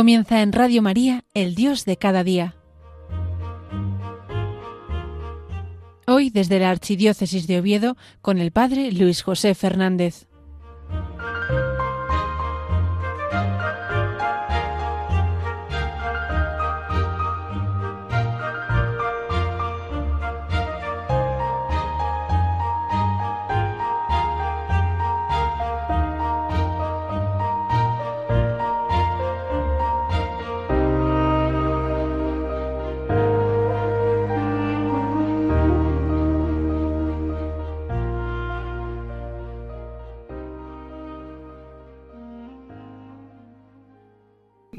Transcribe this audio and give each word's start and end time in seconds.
comienza 0.00 0.40
en 0.40 0.54
Radio 0.54 0.80
María, 0.80 1.24
El 1.34 1.54
Dios 1.54 1.84
de 1.84 1.98
cada 1.98 2.24
día. 2.24 2.56
Hoy 6.06 6.30
desde 6.30 6.58
la 6.58 6.70
Archidiócesis 6.70 7.46
de 7.46 7.58
Oviedo 7.58 7.98
con 8.22 8.38
el 8.38 8.50
Padre 8.50 8.92
Luis 8.92 9.20
José 9.20 9.54
Fernández. 9.54 10.29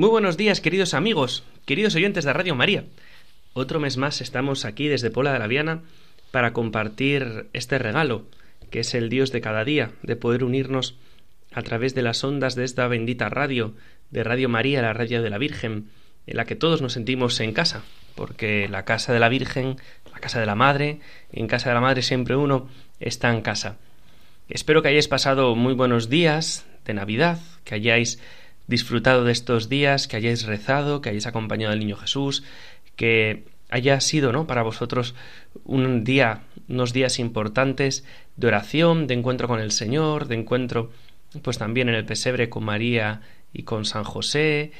Muy 0.01 0.09
buenos 0.09 0.35
días, 0.35 0.61
queridos 0.61 0.95
amigos, 0.95 1.43
queridos 1.67 1.93
oyentes 1.93 2.25
de 2.25 2.33
Radio 2.33 2.55
María. 2.55 2.85
Otro 3.53 3.79
mes 3.79 3.97
más 3.97 4.19
estamos 4.19 4.65
aquí 4.65 4.87
desde 4.87 5.11
Pola 5.11 5.31
de 5.31 5.37
la 5.37 5.45
Viana 5.45 5.83
para 6.31 6.53
compartir 6.53 7.45
este 7.53 7.77
regalo, 7.77 8.25
que 8.71 8.79
es 8.79 8.95
el 8.95 9.09
Dios 9.09 9.31
de 9.31 9.41
cada 9.41 9.63
día, 9.63 9.91
de 10.01 10.15
poder 10.15 10.43
unirnos 10.43 10.95
a 11.53 11.61
través 11.61 11.93
de 11.93 12.01
las 12.01 12.23
ondas 12.23 12.55
de 12.55 12.63
esta 12.63 12.87
bendita 12.87 13.29
radio, 13.29 13.75
de 14.09 14.23
Radio 14.23 14.49
María, 14.49 14.81
la 14.81 14.93
radio 14.93 15.21
de 15.21 15.29
la 15.29 15.37
Virgen, 15.37 15.91
en 16.25 16.35
la 16.35 16.45
que 16.45 16.55
todos 16.55 16.81
nos 16.81 16.93
sentimos 16.93 17.39
en 17.39 17.53
casa, 17.53 17.83
porque 18.15 18.67
la 18.69 18.85
casa 18.85 19.13
de 19.13 19.19
la 19.19 19.29
Virgen, 19.29 19.75
la 20.11 20.19
casa 20.19 20.39
de 20.39 20.47
la 20.47 20.55
Madre, 20.55 20.99
en 21.31 21.45
casa 21.45 21.69
de 21.69 21.75
la 21.75 21.81
Madre 21.81 22.01
siempre 22.01 22.35
uno 22.35 22.69
está 22.99 23.29
en 23.29 23.41
casa. 23.41 23.77
Espero 24.49 24.81
que 24.81 24.87
hayáis 24.87 25.07
pasado 25.07 25.55
muy 25.55 25.75
buenos 25.75 26.09
días 26.09 26.65
de 26.85 26.95
Navidad, 26.95 27.37
que 27.65 27.75
hayáis 27.75 28.19
disfrutado 28.67 29.23
de 29.23 29.31
estos 29.31 29.69
días, 29.69 30.07
que 30.07 30.17
hayáis 30.17 30.45
rezado, 30.45 31.01
que 31.01 31.09
hayáis 31.09 31.27
acompañado 31.27 31.73
al 31.73 31.79
niño 31.79 31.97
Jesús, 31.97 32.43
que 32.95 33.43
haya 33.69 33.99
sido, 34.01 34.31
¿no? 34.31 34.47
Para 34.47 34.63
vosotros 34.63 35.15
un 35.63 36.03
día, 36.03 36.41
unos 36.67 36.93
días 36.93 37.19
importantes 37.19 38.05
de 38.35 38.47
oración, 38.47 39.07
de 39.07 39.15
encuentro 39.15 39.47
con 39.47 39.59
el 39.59 39.71
Señor, 39.71 40.27
de 40.27 40.35
encuentro, 40.35 40.91
pues 41.41 41.57
también 41.57 41.89
en 41.89 41.95
el 41.95 42.05
pesebre 42.05 42.49
con 42.49 42.65
María 42.65 43.21
y 43.53 43.63
con 43.63 43.85
San 43.85 44.03
José, 44.03 44.71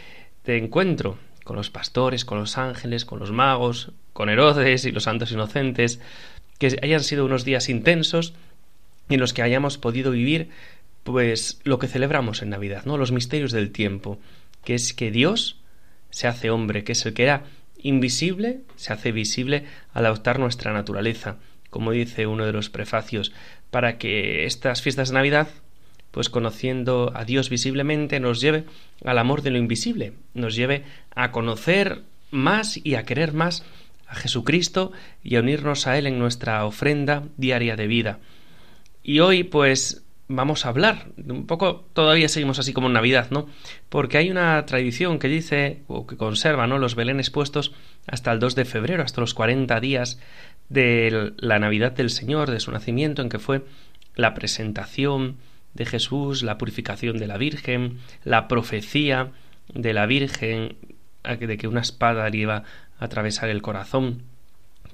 de 0.46 0.58
encuentro 0.58 1.18
con 1.44 1.56
los 1.56 1.70
pastores, 1.70 2.26
con 2.26 2.40
los 2.40 2.58
ángeles, 2.58 3.06
con 3.06 3.20
los 3.20 3.32
magos, 3.32 3.92
con 4.14 4.30
Herodes 4.30 4.86
y 4.86 4.92
los 4.92 5.04
santos 5.04 5.32
inocentes, 5.32 6.00
que 6.60 6.78
hayan 6.84 7.02
sido 7.02 7.26
unos 7.26 7.46
días 7.46 7.70
intensos 7.70 8.34
en 9.10 9.20
los 9.20 9.34
que 9.34 9.42
hayamos 9.42 9.78
podido 9.78 10.12
vivir 10.12 10.50
pues 11.04 11.60
lo 11.64 11.80
que 11.80 11.88
celebramos 11.88 12.42
en 12.42 12.50
Navidad, 12.50 12.86
¿no? 12.86 12.98
Los 12.98 13.12
misterios 13.12 13.52
del 13.52 13.72
tiempo, 13.72 14.20
que 14.64 14.76
es 14.76 14.94
que 14.94 15.12
Dios 15.12 15.60
se 16.10 16.28
hace 16.28 16.50
hombre, 16.50 16.84
que 16.84 16.92
es 16.92 17.06
el 17.06 17.14
que 17.14 17.24
era 17.24 17.44
invisible, 17.82 18.62
se 18.76 18.94
hace 18.94 19.12
visible 19.12 19.66
al 19.94 20.06
adoptar 20.06 20.40
nuestra 20.40 20.74
naturaleza, 20.74 21.38
como 21.70 21.92
dice 21.92 22.28
uno 22.28 22.46
de 22.46 22.54
los 22.54 22.70
prefacios, 22.70 23.32
para 23.72 23.98
que 23.98 24.46
estas 24.46 24.82
fiestas 24.82 25.10
de 25.10 25.16
Navidad, 25.16 25.48
pues 26.12 26.30
conociendo 26.30 27.12
a 27.16 27.26
Dios 27.26 27.50
visiblemente, 27.50 28.20
nos 28.20 28.42
lleve 28.42 28.66
al 29.04 29.18
amor 29.18 29.42
de 29.42 29.52
lo 29.52 29.58
invisible, 29.58 30.14
nos 30.34 30.56
lleve 30.56 30.84
a 31.16 31.32
conocer 31.32 32.04
más 32.30 32.80
y 32.84 32.96
a 32.96 33.04
querer 33.04 33.34
más 33.34 33.64
a 34.08 34.16
Jesucristo 34.16 34.92
y 35.24 35.38
a 35.38 35.40
unirnos 35.40 35.88
a 35.88 35.98
Él 35.98 36.06
en 36.06 36.20
nuestra 36.20 36.66
ofrenda 36.66 37.24
diaria 37.38 37.78
de 37.78 37.88
vida. 37.88 38.20
Y 39.04 39.20
hoy, 39.20 39.44
pues, 39.44 40.04
vamos 40.36 40.66
a 40.66 40.70
hablar. 40.70 41.08
Un 41.28 41.46
poco 41.46 41.86
todavía 41.94 42.30
seguimos 42.30 42.60
así 42.60 42.74
como 42.74 42.88
en 42.88 42.94
Navidad, 42.94 43.28
¿no? 43.32 43.48
Porque 43.90 44.18
hay 44.18 44.32
una 44.32 44.66
tradición 44.66 45.20
que 45.20 45.28
dice, 45.28 45.82
o 45.88 46.08
que 46.08 46.18
conserva, 46.18 46.68
¿no? 46.68 46.78
Los 46.78 46.96
belenes 46.96 47.30
puestos 47.30 47.74
hasta 48.08 48.32
el 48.32 48.40
2 48.40 48.56
de 48.56 48.66
febrero, 48.66 49.04
hasta 49.04 49.22
los 49.22 49.34
40 49.34 49.80
días 49.80 50.20
de 50.70 51.34
la 51.38 51.60
Navidad 51.60 51.92
del 51.92 52.10
Señor, 52.10 52.50
de 52.50 52.60
su 52.60 52.72
nacimiento, 52.72 53.22
en 53.22 53.30
que 53.30 53.40
fue 53.40 53.64
la 54.16 54.34
presentación 54.34 55.38
de 55.74 55.86
Jesús, 55.86 56.44
la 56.44 56.58
purificación 56.58 57.18
de 57.18 57.28
la 57.28 57.38
Virgen, 57.38 58.00
la 58.24 58.48
profecía 58.48 59.32
de 59.74 59.94
la 59.94 60.06
Virgen 60.06 60.76
de 61.24 61.58
que 61.58 61.68
una 61.68 61.82
espada 61.82 62.30
le 62.30 62.38
iba 62.38 62.64
a 63.00 63.06
atravesar 63.06 63.50
el 63.50 63.62
corazón. 63.62 64.24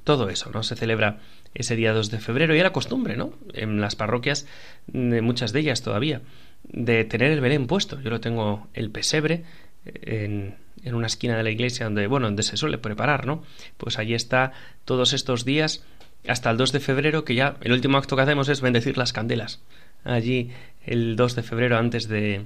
Todo 0.04 0.30
eso, 0.30 0.50
¿no? 0.54 0.64
Se 0.64 0.76
celebra 0.76 1.20
ese 1.54 1.76
día 1.76 1.94
2 1.94 2.12
de 2.12 2.20
febrero. 2.20 2.56
Y 2.56 2.60
era 2.60 2.72
costumbre, 2.72 3.16
¿no? 3.16 3.34
En 3.54 3.82
las 3.82 3.96
parroquias, 3.96 4.48
de 4.88 5.22
muchas 5.22 5.54
de 5.54 5.62
ellas 5.62 5.82
todavía, 5.82 6.22
de 6.64 7.04
tener 7.06 7.32
el 7.32 7.42
Belén 7.42 7.68
puesto. 7.68 8.00
Yo 8.02 8.10
lo 8.10 8.20
tengo 8.20 8.68
el 8.74 8.92
pesebre 8.92 9.44
en, 9.86 10.56
en 10.84 10.96
una 10.96 11.08
esquina 11.08 11.38
de 11.38 11.44
la 11.44 11.50
iglesia 11.52 11.86
donde, 11.86 12.08
bueno, 12.08 12.28
donde 12.28 12.44
se 12.44 12.58
suele 12.58 12.78
preparar, 12.78 13.26
¿no? 13.26 13.44
Pues 13.78 14.00
allí 14.00 14.14
está 14.14 14.54
todos 14.86 15.14
estos 15.14 15.46
días 15.46 15.84
hasta 16.28 16.50
el 16.50 16.58
2 16.58 16.72
de 16.72 16.80
febrero, 16.80 17.24
que 17.24 17.36
ya 17.36 17.58
el 17.62 17.72
último 17.72 17.98
acto 17.98 18.16
que 18.16 18.22
hacemos 18.22 18.50
es 18.50 18.62
bendecir 18.62 18.98
las 18.98 19.14
candelas. 19.14 19.62
Allí 20.04 20.52
el 20.86 21.16
2 21.16 21.36
de 21.36 21.44
febrero 21.44 21.78
antes 21.78 22.08
de, 22.08 22.46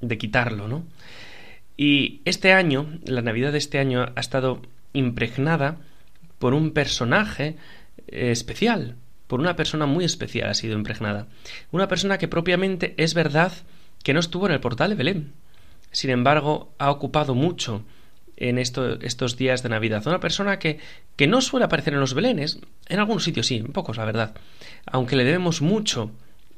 de 0.00 0.18
quitarlo, 0.18 0.68
¿no? 0.68 0.84
Y 1.76 2.20
este 2.24 2.52
año, 2.52 2.98
la 3.04 3.22
Navidad 3.22 3.52
de 3.52 3.58
este 3.58 3.78
año 3.78 4.12
ha 4.14 4.20
estado 4.20 4.62
impregnada 4.92 5.76
por 6.38 6.54
un 6.54 6.72
personaje 6.72 7.56
especial, 8.06 8.96
por 9.26 9.40
una 9.40 9.56
persona 9.56 9.86
muy 9.86 10.04
especial 10.04 10.48
ha 10.48 10.54
sido 10.54 10.76
impregnada. 10.76 11.26
Una 11.70 11.88
persona 11.88 12.18
que 12.18 12.28
propiamente 12.28 12.94
es 12.96 13.14
verdad 13.14 13.52
que 14.02 14.14
no 14.14 14.20
estuvo 14.20 14.46
en 14.46 14.52
el 14.52 14.60
portal 14.60 14.90
de 14.90 14.96
Belén. 14.96 15.32
Sin 15.90 16.10
embargo, 16.10 16.72
ha 16.78 16.90
ocupado 16.90 17.34
mucho 17.34 17.84
en 18.36 18.58
estos 18.58 19.36
días 19.36 19.62
de 19.62 19.68
Navidad. 19.68 20.06
Una 20.06 20.20
persona 20.20 20.58
que, 20.58 20.78
que 21.16 21.26
no 21.26 21.40
suele 21.40 21.66
aparecer 21.66 21.94
en 21.94 22.00
los 22.00 22.14
Belenes, 22.14 22.60
en 22.88 23.00
algunos 23.00 23.24
sitios 23.24 23.46
sí, 23.46 23.56
en 23.56 23.72
pocos, 23.72 23.96
la 23.96 24.04
verdad. 24.04 24.34
Aunque 24.86 25.16
le 25.16 25.24
debemos 25.24 25.60
mucho, 25.60 26.12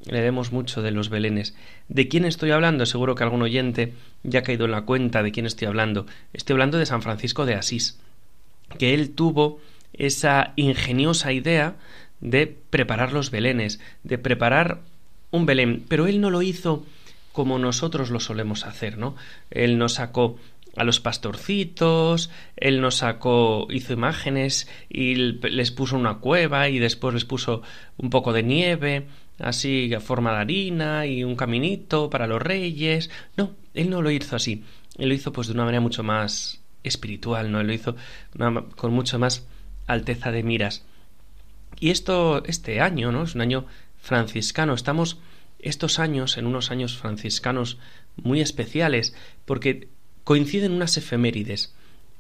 le 0.05 0.19
debemos 0.19 0.53
mucho 0.53 0.83
de 0.83 0.91
los 0.91 1.09
Belenes. 1.09 1.55
¿De 1.89 2.07
quién 2.07 2.25
estoy 2.25 2.51
hablando? 2.51 2.87
Seguro 2.87 3.15
que 3.15 3.25
algún 3.25 3.43
oyente 3.43 3.95
ya 4.23 4.41
ha 4.41 4.43
caído 4.43 4.67
en 4.67 4.73
la 4.73 4.83
cuenta 4.83 5.23
de 5.23 5.33
quién 5.33 5.47
estoy 5.47 5.69
hablando. 5.69 6.07
Estoy 6.33 6.55
hablando 6.55 6.79
de 6.79 6.87
San 6.87 7.03
Francisco 7.03 7.47
de 7.47 7.55
Asís, 7.55 7.99
que 8.79 8.95
él 8.95 9.11
tuvo 9.15 9.61
esa 9.93 10.53
ingeniosa 10.57 11.33
idea 11.33 11.77
de 12.21 12.47
preparar 12.47 13.13
los 13.13 13.31
belenes, 13.31 13.81
de 14.03 14.19
preparar 14.19 14.81
un 15.31 15.47
belén, 15.47 15.85
pero 15.89 16.07
él 16.07 16.21
no 16.21 16.31
lo 16.31 16.43
hizo 16.43 16.85
como 17.33 17.59
nosotros 17.59 18.11
lo 18.11 18.21
solemos 18.21 18.67
hacer, 18.67 18.99
¿no? 18.99 19.17
Él 19.51 19.79
nos 19.79 19.95
sacó 19.95 20.37
a 20.77 20.85
los 20.85 21.01
pastorcitos, 21.01 22.31
él 22.57 22.81
nos 22.81 22.97
sacó, 22.97 23.67
hizo 23.71 23.93
imágenes 23.93 24.69
y 24.89 25.15
les 25.15 25.71
puso 25.71 25.97
una 25.97 26.19
cueva 26.19 26.69
y 26.69 26.79
después 26.79 27.15
les 27.15 27.25
puso 27.25 27.63
un 27.97 28.11
poco 28.11 28.33
de 28.33 28.43
nieve, 28.43 29.07
así 29.39 29.93
a 29.95 30.01
forma 30.01 30.33
de 30.33 30.39
harina 30.39 31.07
y 31.07 31.25
un 31.25 31.37
caminito 31.37 32.11
para 32.11 32.27
los 32.27 32.43
reyes. 32.43 33.11
No, 33.37 33.53
él 33.75 33.91
no 33.91 34.03
lo 34.03 34.11
hizo 34.11 34.37
así. 34.37 34.65
Él 34.99 35.09
lo 35.09 35.15
hizo 35.15 35.33
pues 35.33 35.49
de 35.49 35.55
una 35.55 35.65
manera 35.65 35.81
mucho 35.81 36.03
más 36.03 36.61
espiritual, 36.83 37.51
¿no? 37.51 37.61
Él 37.61 37.67
lo 37.67 37.73
hizo 37.73 37.97
con 38.77 38.93
mucho 38.93 39.19
más 39.19 39.47
alteza 39.93 40.31
de 40.31 40.43
miras. 40.43 40.85
Y 41.79 41.91
esto, 41.91 42.45
este 42.45 42.81
año, 42.81 43.13
¿no? 43.13 43.25
Es 43.25 43.35
un 43.35 43.41
año 43.41 43.67
franciscano. 44.01 44.75
Estamos 44.75 45.19
estos 45.59 45.99
años 45.99 46.39
en 46.39 46.47
unos 46.47 46.71
años 46.71 46.97
franciscanos 46.97 47.79
muy 48.17 48.41
especiales 48.41 49.15
porque 49.45 49.89
coinciden 50.25 50.73
unas 50.73 50.97
efemérides. 50.97 51.75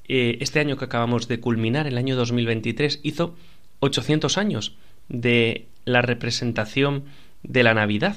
Eh, 0.08 0.38
este 0.40 0.60
año 0.60 0.76
que 0.76 0.84
acabamos 0.84 1.28
de 1.28 1.40
culminar, 1.40 1.86
el 1.86 1.98
año 1.98 2.16
2023, 2.16 3.00
hizo 3.02 3.36
800 3.80 4.38
años 4.38 4.76
de 5.08 5.66
la 5.84 6.02
representación 6.02 7.04
de 7.42 7.62
la 7.62 7.74
Navidad, 7.74 8.16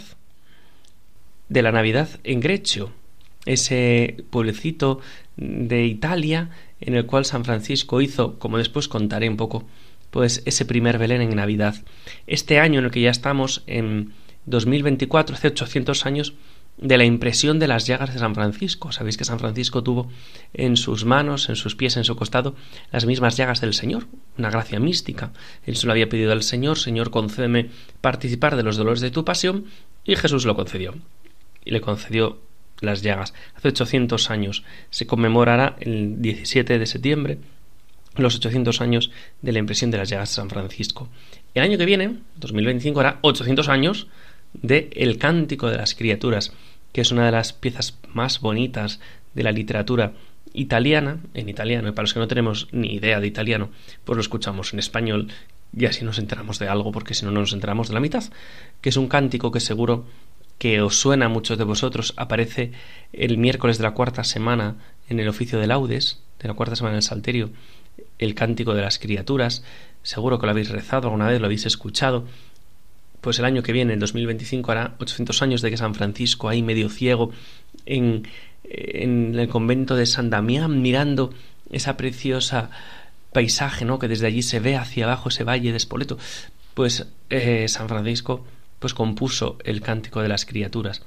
de 1.49 1.61
la 1.61 1.71
Navidad 1.71 2.09
en 2.23 2.39
Grecio, 2.39 2.91
ese 3.45 4.23
pueblecito 4.29 5.01
de 5.37 5.85
Italia 5.85 6.49
en 6.85 6.95
el 6.95 7.05
cual 7.05 7.25
San 7.25 7.45
Francisco 7.45 8.01
hizo, 8.01 8.37
como 8.39 8.57
después 8.57 8.87
contaré 8.87 9.29
un 9.29 9.37
poco, 9.37 9.65
pues 10.11 10.43
ese 10.45 10.65
primer 10.65 10.97
Belén 10.97 11.21
en 11.21 11.35
Navidad. 11.35 11.75
Este 12.27 12.59
año 12.59 12.79
en 12.79 12.85
el 12.85 12.91
que 12.91 13.01
ya 13.01 13.09
estamos 13.09 13.63
en 13.67 14.13
2024, 14.45 15.35
hace 15.35 15.47
800 15.47 16.05
años, 16.05 16.33
de 16.77 16.97
la 16.97 17.05
impresión 17.05 17.59
de 17.59 17.67
las 17.67 17.85
llagas 17.85 18.13
de 18.13 18.19
San 18.19 18.35
Francisco. 18.35 18.91
Sabéis 18.91 19.17
que 19.17 19.25
San 19.25 19.39
Francisco 19.39 19.83
tuvo 19.83 20.09
en 20.53 20.75
sus 20.75 21.05
manos, 21.05 21.49
en 21.49 21.55
sus 21.55 21.75
pies, 21.75 21.97
en 21.97 22.03
su 22.03 22.15
costado, 22.15 22.55
las 22.91 23.05
mismas 23.05 23.37
llagas 23.37 23.61
del 23.61 23.73
Señor, 23.73 24.07
una 24.37 24.49
gracia 24.49 24.79
mística. 24.79 25.31
Él 25.65 25.75
se 25.77 25.85
lo 25.85 25.93
había 25.93 26.09
pedido 26.09 26.31
al 26.31 26.43
Señor, 26.43 26.79
Señor, 26.79 27.11
concédeme 27.11 27.69
participar 28.01 28.55
de 28.55 28.63
los 28.63 28.75
dolores 28.75 29.01
de 29.01 29.11
tu 29.11 29.23
pasión, 29.23 29.65
y 30.03 30.15
Jesús 30.15 30.45
lo 30.45 30.55
concedió. 30.55 30.95
Y 31.63 31.71
le 31.71 31.79
concedió 31.79 32.39
las 32.83 33.01
llagas. 33.01 33.33
Hace 33.55 33.69
800 33.69 34.29
años 34.29 34.63
se 34.89 35.07
conmemorará 35.07 35.75
el 35.79 36.21
17 36.21 36.79
de 36.79 36.85
septiembre 36.85 37.39
los 38.15 38.35
800 38.35 38.81
años 38.81 39.11
de 39.41 39.51
la 39.51 39.59
impresión 39.59 39.91
de 39.91 39.97
las 39.97 40.09
llagas 40.09 40.29
de 40.29 40.35
San 40.35 40.49
Francisco. 40.49 41.09
El 41.53 41.63
año 41.63 41.77
que 41.77 41.85
viene, 41.85 42.17
2025, 42.37 42.99
hará 42.99 43.19
800 43.21 43.69
años 43.69 44.07
de 44.53 44.89
El 44.95 45.17
Cántico 45.17 45.69
de 45.69 45.77
las 45.77 45.95
Criaturas, 45.95 46.53
que 46.91 47.01
es 47.01 47.11
una 47.11 47.25
de 47.25 47.31
las 47.31 47.53
piezas 47.53 47.97
más 48.13 48.39
bonitas 48.39 48.99
de 49.33 49.43
la 49.43 49.51
literatura 49.51 50.13
italiana, 50.53 51.17
en 51.33 51.49
italiano, 51.49 51.89
y 51.89 51.91
para 51.91 52.03
los 52.03 52.13
que 52.13 52.19
no 52.19 52.27
tenemos 52.27 52.67
ni 52.71 52.93
idea 52.93 53.19
de 53.19 53.27
italiano, 53.27 53.71
pues 54.05 54.15
lo 54.15 54.21
escuchamos 54.21 54.73
en 54.73 54.79
español 54.79 55.29
y 55.75 55.85
así 55.85 56.05
nos 56.05 56.19
enteramos 56.19 56.59
de 56.59 56.67
algo, 56.67 56.91
porque 56.91 57.15
si 57.15 57.25
no, 57.25 57.31
no 57.31 57.39
nos 57.39 57.53
enteramos 57.53 57.87
de 57.87 57.95
la 57.95 57.99
mitad, 57.99 58.23
que 58.81 58.89
es 58.89 58.97
un 58.97 59.07
cántico 59.07 59.51
que 59.51 59.59
seguro 59.59 60.05
que 60.63 60.79
os 60.79 60.95
suena 60.95 61.25
a 61.25 61.27
muchos 61.27 61.57
de 61.57 61.65
vosotros, 61.65 62.13
aparece 62.15 62.71
el 63.11 63.37
miércoles 63.37 63.77
de 63.77 63.83
la 63.83 63.91
cuarta 63.91 64.23
semana 64.23 64.77
en 65.09 65.19
el 65.19 65.27
oficio 65.27 65.59
de 65.59 65.67
laudes, 65.67 66.21
de 66.39 66.47
la 66.47 66.53
cuarta 66.53 66.77
semana 66.77 66.93
del 66.93 67.03
Salterio, 67.03 67.49
el 68.17 68.33
cántico 68.33 68.73
de 68.73 68.81
las 68.81 68.97
criaturas, 68.97 69.65
seguro 70.03 70.39
que 70.39 70.45
lo 70.45 70.53
habéis 70.53 70.69
rezado 70.69 71.09
alguna 71.09 71.27
vez, 71.27 71.41
lo 71.41 71.47
habéis 71.47 71.65
escuchado, 71.65 72.23
pues 73.19 73.39
el 73.39 73.43
año 73.43 73.61
que 73.61 73.73
viene, 73.73 73.91
en 73.91 73.99
2025, 73.99 74.71
hará 74.71 74.95
800 75.01 75.41
años 75.41 75.61
de 75.61 75.69
que 75.69 75.75
San 75.75 75.95
Francisco, 75.95 76.47
ahí 76.47 76.63
medio 76.63 76.87
ciego, 76.87 77.31
en, 77.85 78.25
en 78.63 79.37
el 79.37 79.49
convento 79.49 79.97
de 79.97 80.05
San 80.05 80.29
Damián, 80.29 80.81
mirando 80.81 81.33
esa 81.71 81.97
preciosa 81.97 82.69
paisaje, 83.33 83.83
¿no? 83.83 83.99
Que 83.99 84.07
desde 84.07 84.27
allí 84.27 84.43
se 84.43 84.61
ve 84.61 84.77
hacia 84.77 85.03
abajo 85.03 85.27
ese 85.27 85.43
valle 85.43 85.71
de 85.71 85.77
Espoleto. 85.77 86.17
Pues 86.73 87.05
eh, 87.29 87.67
San 87.67 87.89
Francisco, 87.89 88.45
pues 88.83 88.93
compuso 88.93 89.57
el 89.63 89.79
Cántico 89.79 90.21
de 90.21 90.27
las 90.27 90.45
Criaturas. 90.45 91.03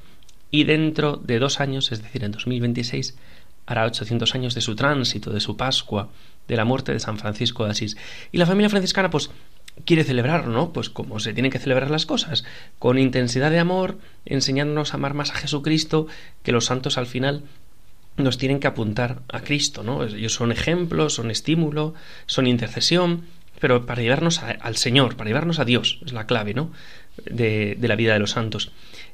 Y 0.50 0.64
dentro 0.64 1.18
de 1.18 1.38
dos 1.38 1.60
años, 1.60 1.92
es 1.92 2.02
decir, 2.02 2.24
en 2.24 2.32
2026, 2.32 3.18
hará 3.66 3.84
800 3.84 4.34
años 4.34 4.54
de 4.54 4.62
su 4.62 4.74
tránsito, 4.74 5.30
de 5.30 5.40
su 5.40 5.58
Pascua, 5.58 6.08
de 6.48 6.56
la 6.56 6.64
muerte 6.64 6.94
de 6.94 7.00
San 7.00 7.18
Francisco 7.18 7.66
de 7.66 7.72
Asís. 7.72 7.98
Y 8.32 8.38
la 8.38 8.46
familia 8.46 8.70
franciscana, 8.70 9.10
pues 9.10 9.28
quiere 9.84 10.04
celebrar, 10.04 10.46
¿no? 10.46 10.72
Pues 10.72 10.88
como 10.88 11.20
se 11.20 11.34
tienen 11.34 11.52
que 11.52 11.58
celebrar 11.58 11.90
las 11.90 12.06
cosas, 12.06 12.46
con 12.78 12.98
intensidad 12.98 13.50
de 13.50 13.58
amor, 13.58 13.98
enseñándonos 14.24 14.94
a 14.94 14.96
amar 14.96 15.12
más 15.12 15.32
a 15.32 15.34
Jesucristo, 15.34 16.06
que 16.42 16.52
los 16.52 16.64
santos 16.64 16.96
al 16.96 17.06
final 17.06 17.42
nos 18.16 18.38
tienen 18.38 18.58
que 18.58 18.68
apuntar 18.68 19.20
a 19.28 19.42
Cristo, 19.42 19.82
¿no? 19.82 20.02
Ellos 20.02 20.32
son 20.32 20.50
ejemplos, 20.50 21.12
son 21.12 21.30
estímulo, 21.30 21.92
son 22.24 22.46
intercesión, 22.46 23.26
pero 23.60 23.86
para 23.86 24.02
llevarnos 24.02 24.42
al 24.42 24.76
Señor, 24.76 25.16
para 25.16 25.28
llevarnos 25.28 25.58
a 25.58 25.64
Dios, 25.66 26.00
es 26.06 26.12
la 26.12 26.26
clave, 26.26 26.54
¿no? 26.54 26.70
De, 27.24 27.76
de 27.78 27.88
la 27.88 27.96
vida 27.96 28.12
de 28.12 28.18
los 28.18 28.32
santos. 28.32 28.72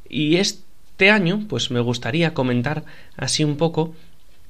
Y 0.08 0.36
este 0.36 1.10
año, 1.10 1.46
pues 1.48 1.70
me 1.70 1.80
gustaría 1.80 2.34
comentar 2.34 2.84
así 3.16 3.44
un 3.44 3.56
poco 3.56 3.94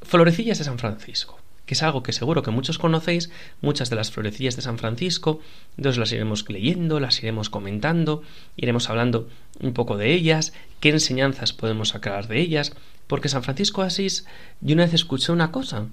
Florecillas 0.03 0.59
de 0.59 0.65
San 0.65 0.79
Francisco 0.79 1.43
que 1.67 1.75
es 1.75 1.83
algo 1.83 2.03
que 2.03 2.13
seguro 2.13 2.43
que 2.43 2.51
muchos 2.51 2.79
conocéis, 2.79 3.31
muchas 3.61 3.89
de 3.89 3.97
las 3.97 4.11
florecillas 4.11 4.57
de 4.57 4.63
San 4.63 4.79
Francisco, 4.79 5.41
entonces 5.77 5.99
las 5.99 6.13
iremos 6.13 6.45
leyendo, 6.49 6.99
las 6.99 7.23
iremos 7.23 7.51
comentando, 7.51 8.23
iremos 8.57 8.91
hablando 8.91 9.29
un 9.61 9.73
poco 9.73 9.97
de 9.97 10.13
ellas, 10.13 10.53
qué 10.81 10.91
enseñanzas 10.91 11.53
podemos 11.53 11.91
sacar 11.91 12.27
de 12.27 12.41
ellas, 12.41 12.73
porque 13.07 13.29
San 13.29 13.43
Francisco 13.43 13.83
Asís, 13.83 14.27
yo 14.61 14.75
una 14.75 14.85
vez 14.85 14.95
escuché 14.95 15.33
una 15.33 15.53
cosa, 15.53 15.87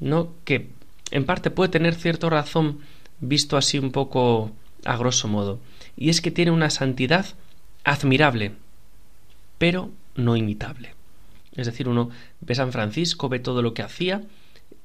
¿no? 0.00 0.32
que 0.44 0.68
en 1.10 1.24
parte 1.24 1.50
puede 1.50 1.70
tener 1.70 1.94
cierta 1.94 2.28
razón 2.28 2.80
visto 3.20 3.56
así 3.56 3.78
un 3.78 3.92
poco 3.92 4.50
a 4.84 4.96
grosso 4.96 5.28
modo, 5.28 5.60
y 5.96 6.10
es 6.10 6.20
que 6.20 6.30
tiene 6.30 6.50
una 6.50 6.70
santidad 6.70 7.26
admirable, 7.84 8.52
pero 9.58 9.90
no 10.14 10.36
imitable. 10.36 10.94
Es 11.54 11.66
decir, 11.66 11.88
uno 11.88 12.10
ve 12.40 12.54
San 12.54 12.72
Francisco, 12.72 13.28
ve 13.28 13.38
todo 13.38 13.62
lo 13.62 13.74
que 13.74 13.82
hacía, 13.82 14.22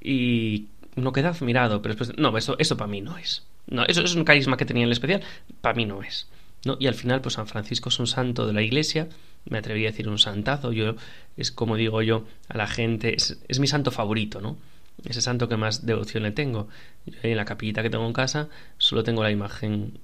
y 0.01 0.68
no 0.95 1.13
queda 1.13 1.30
admirado, 1.30 1.81
pero 1.81 1.95
después, 1.95 2.18
no, 2.18 2.38
eso, 2.38 2.56
eso 2.59 2.77
para 2.77 2.89
mí 2.89 3.01
no 3.01 3.18
es. 3.18 3.44
No, 3.68 3.86
eso 3.86 4.01
es 4.01 4.15
un 4.15 4.24
carisma 4.24 4.57
que 4.57 4.65
tenía 4.65 4.83
en 4.83 4.88
el 4.88 4.94
especial, 4.94 5.21
para 5.62 5.75
mí 5.75 5.86
no 5.86 6.01
es. 6.01 6.27
¿no? 6.65 6.77
Y 6.80 6.88
al 6.88 6.95
final, 6.95 7.21
pues 7.21 7.36
San 7.36 7.48
Francisco 7.48 7.89
es 7.89 8.00
un 8.00 8.07
santo 8.07 8.48
de 8.48 8.54
la 8.54 8.62
iglesia, 8.62 9.07
me 9.45 9.59
atreví 9.59 9.86
a 9.86 9.92
decir 9.92 10.07
un 10.09 10.19
santazo, 10.19 10.71
yo 10.71 10.95
es 11.38 11.51
como 11.51 11.75
digo 11.75 12.01
yo 12.01 12.25
a 12.50 12.57
la 12.57 12.68
gente, 12.68 13.15
es, 13.15 13.39
es 13.48 13.59
mi 13.59 13.68
santo 13.68 13.92
favorito, 13.92 14.42
¿no? 14.42 14.57
Ese 15.06 15.21
santo 15.21 15.48
que 15.48 15.57
más 15.57 15.86
devoción 15.86 16.24
le 16.24 16.31
tengo. 16.31 16.68
Yo 17.06 17.18
en 17.21 17.38
la 17.38 17.45
capillita 17.45 17.83
que 17.83 17.89
tengo 17.89 18.06
en 18.06 18.13
casa 18.13 18.50
solo 18.77 19.04
tengo 19.04 19.24
la 19.24 19.31
imagen, 19.31 20.00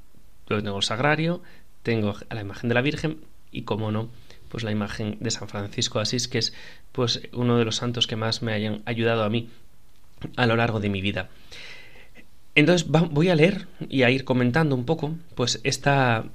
tengo 0.48 0.78
el 0.78 0.84
sagrario, 0.84 1.42
tengo 1.84 2.16
la 2.30 2.42
imagen 2.42 2.69
de 2.69 2.75
la 2.75 2.81
Virgen 2.81 3.18
y 3.51 3.63
como 3.63 3.92
no, 3.92 4.10
pues 4.50 4.63
la 4.63 4.72
imagen 4.72 5.18
de 5.19 5.31
San 5.31 5.48
Francisco 5.48 6.00
de 6.00 6.04
Asís, 6.04 6.28
que 6.28 6.40
es 6.40 6.54
pues 6.92 7.22
uno 7.34 7.57
de 7.57 7.66
los 7.66 7.78
santos 7.78 8.07
que 8.07 8.16
más 8.16 8.42
me 8.42 8.54
hayan 8.54 8.81
ayudado 8.86 9.24
a 9.24 9.30
mí 9.30 9.50
a 10.36 10.45
lo 10.45 10.56
largo 10.56 10.80
de 10.80 10.90
mi 10.90 11.01
vida. 11.01 11.30
Entonces 12.56 12.88
voy 12.88 13.30
a 13.30 13.36
leer 13.36 13.68
y 13.90 14.04
a 14.04 14.12
ir 14.12 14.25
comentando 14.25 14.75
un 14.75 14.86
poco, 14.86 15.16
pues 15.36 15.60
esta 15.63 16.25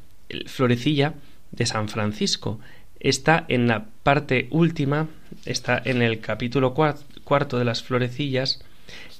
florecilla 0.47 1.15
de 1.53 1.67
San 1.67 1.89
Francisco. 1.89 2.59
Está 3.01 3.45
en 3.49 3.69
la 3.69 3.87
parte 4.03 4.49
última, 4.51 5.07
está 5.45 5.81
en 5.85 6.03
el 6.03 6.19
capítulo 6.19 6.75
cuarto 6.75 7.59
de 7.59 7.65
las 7.65 7.83
florecillas, 7.83 8.61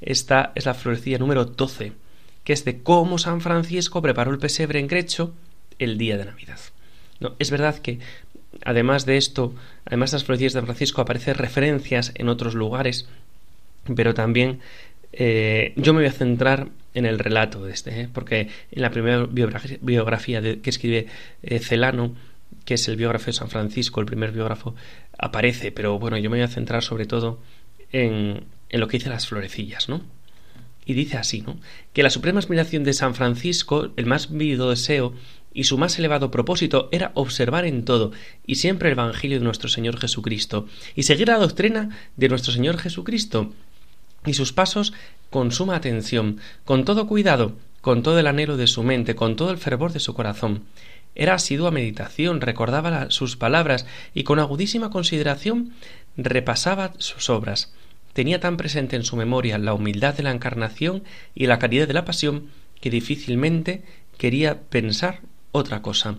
esta 0.01 0.53
es 0.57 0.67
la 0.67 0.75
florecilla 0.75 1.19
número 1.19 1.45
12, 1.45 1.93
que 2.49 2.55
es 2.55 2.65
de 2.65 2.79
cómo 2.83 3.19
San 3.19 3.43
Francisco 3.43 4.01
preparó 4.01 4.31
el 4.31 4.39
pesebre 4.39 4.79
en 4.79 4.87
Grecho 4.87 5.35
el 5.79 5.99
día 5.99 6.17
de 6.17 6.25
Navidad. 6.25 6.59
No, 7.21 7.35
es 7.39 7.51
verdad 7.51 7.77
que 7.77 7.99
además 8.65 9.05
de 9.05 9.19
esto, 9.19 9.55
además 9.85 10.13
de 10.13 10.15
las 10.15 10.25
florecillas 10.25 10.55
de 10.55 10.61
San 10.61 10.65
Francisco, 10.65 11.03
aparecen 11.03 11.35
referencias 11.35 12.11
en 12.15 12.31
otros 12.31 12.55
lugares 12.55 13.07
pero 13.95 14.15
también 14.15 14.61
eh, 15.13 15.75
yo 15.77 15.93
me 15.93 16.01
voy 16.01 16.09
a 16.09 16.13
centrar 16.13 16.69
en 16.95 17.05
el 17.05 17.19
relato 17.19 17.67
de 17.67 17.73
este, 17.75 18.01
¿eh? 18.01 18.09
porque 18.11 18.49
en 18.73 18.81
la 18.81 18.91
primera 18.91 19.27
biografía, 19.27 20.41
que 20.41 20.71
escribe 20.71 21.07
eh, 21.43 21.59
Celano, 21.59 22.15
que 22.65 22.75
es 22.75 22.89
el 22.89 22.97
biógrafo 22.97 23.27
de 23.27 23.35
San 23.35 23.51
Francisco, 23.51 24.01
el 24.01 24.07
primer 24.07 24.33
biógrafo, 24.33 24.75
aparece, 25.19 25.71
pero 25.71 25.99
bueno, 25.99 26.17
yo 26.17 26.31
me 26.31 26.39
voy 26.39 26.45
a 26.45 26.49
centrar 26.49 26.83
sobre 26.83 27.05
todo 27.05 27.43
en, 27.93 28.45
en 28.71 28.81
lo 28.81 28.89
que 28.89 28.97
dice 28.97 29.11
las 29.11 29.27
florecillas, 29.27 29.91
¿no? 29.91 30.01
Y 30.89 30.95
dice 30.95 31.19
así, 31.19 31.43
¿no? 31.43 31.61
Que 31.93 32.03
la 32.03 32.09
suprema 32.09 32.41
admiración 32.41 32.83
de 32.83 32.95
San 32.95 33.15
Francisco, 33.15 33.91
el 33.97 34.07
más 34.07 34.33
vivido 34.33 34.71
deseo 34.71 35.13
y 35.53 35.65
su 35.65 35.77
más 35.77 35.99
elevado 35.99 36.31
propósito 36.31 36.89
era 36.93 37.13
observar 37.13 37.67
en 37.67 37.85
todo 37.85 38.11
y 38.47 38.55
siempre 38.55 38.89
el 38.89 38.95
Evangelio 38.95 39.39
de 39.39 39.45
nuestro 39.45 39.69
Señor 39.69 39.99
Jesucristo 39.99 40.67
y 40.97 41.03
seguir 41.03 41.29
la 41.29 41.37
doctrina 41.37 41.91
de 42.17 42.31
nuestro 42.31 42.55
Señor 42.55 42.79
Jesucristo 42.79 43.53
y 44.25 44.33
sus 44.33 44.55
pasos 44.55 44.95
con 45.29 45.53
suma 45.53 45.77
atención, 45.77 46.41
con 46.65 46.87
todo 46.87 47.07
cuidado, 47.07 47.53
con 47.83 48.03
todo 48.03 48.19
el 48.19 48.27
anhelo 48.27 48.57
de 48.57 48.67
su 48.67 48.83
mente, 48.83 49.15
con 49.15 49.37
todo 49.37 49.51
el 49.51 49.59
fervor 49.59 49.93
de 49.93 50.01
su 50.01 50.15
corazón. 50.15 50.65
Era 51.15 51.35
asidua 51.35 51.71
meditación, 51.71 52.41
recordaba 52.41 53.11
sus 53.11 53.37
palabras 53.37 53.85
y 54.15 54.25
con 54.25 54.39
agudísima 54.39 54.89
consideración 54.89 55.75
repasaba 56.17 56.95
sus 56.97 57.29
obras. 57.29 57.75
Tenía 58.19 58.41
tan 58.41 58.57
presente 58.57 58.97
en 58.97 59.05
su 59.05 59.15
memoria 59.15 59.59
la 59.59 59.75
humildad 59.75 60.13
de 60.13 60.25
la 60.25 60.33
encarnación 60.33 61.05
y 61.37 61.47
la 61.47 61.61
caridad 61.61 61.87
de 61.87 61.95
la 61.95 62.05
pasión 62.05 62.49
que 62.81 62.91
difícilmente 62.91 63.85
quería 64.17 64.61
pensar 64.61 65.21
otra 65.53 65.83
cosa. 65.83 66.19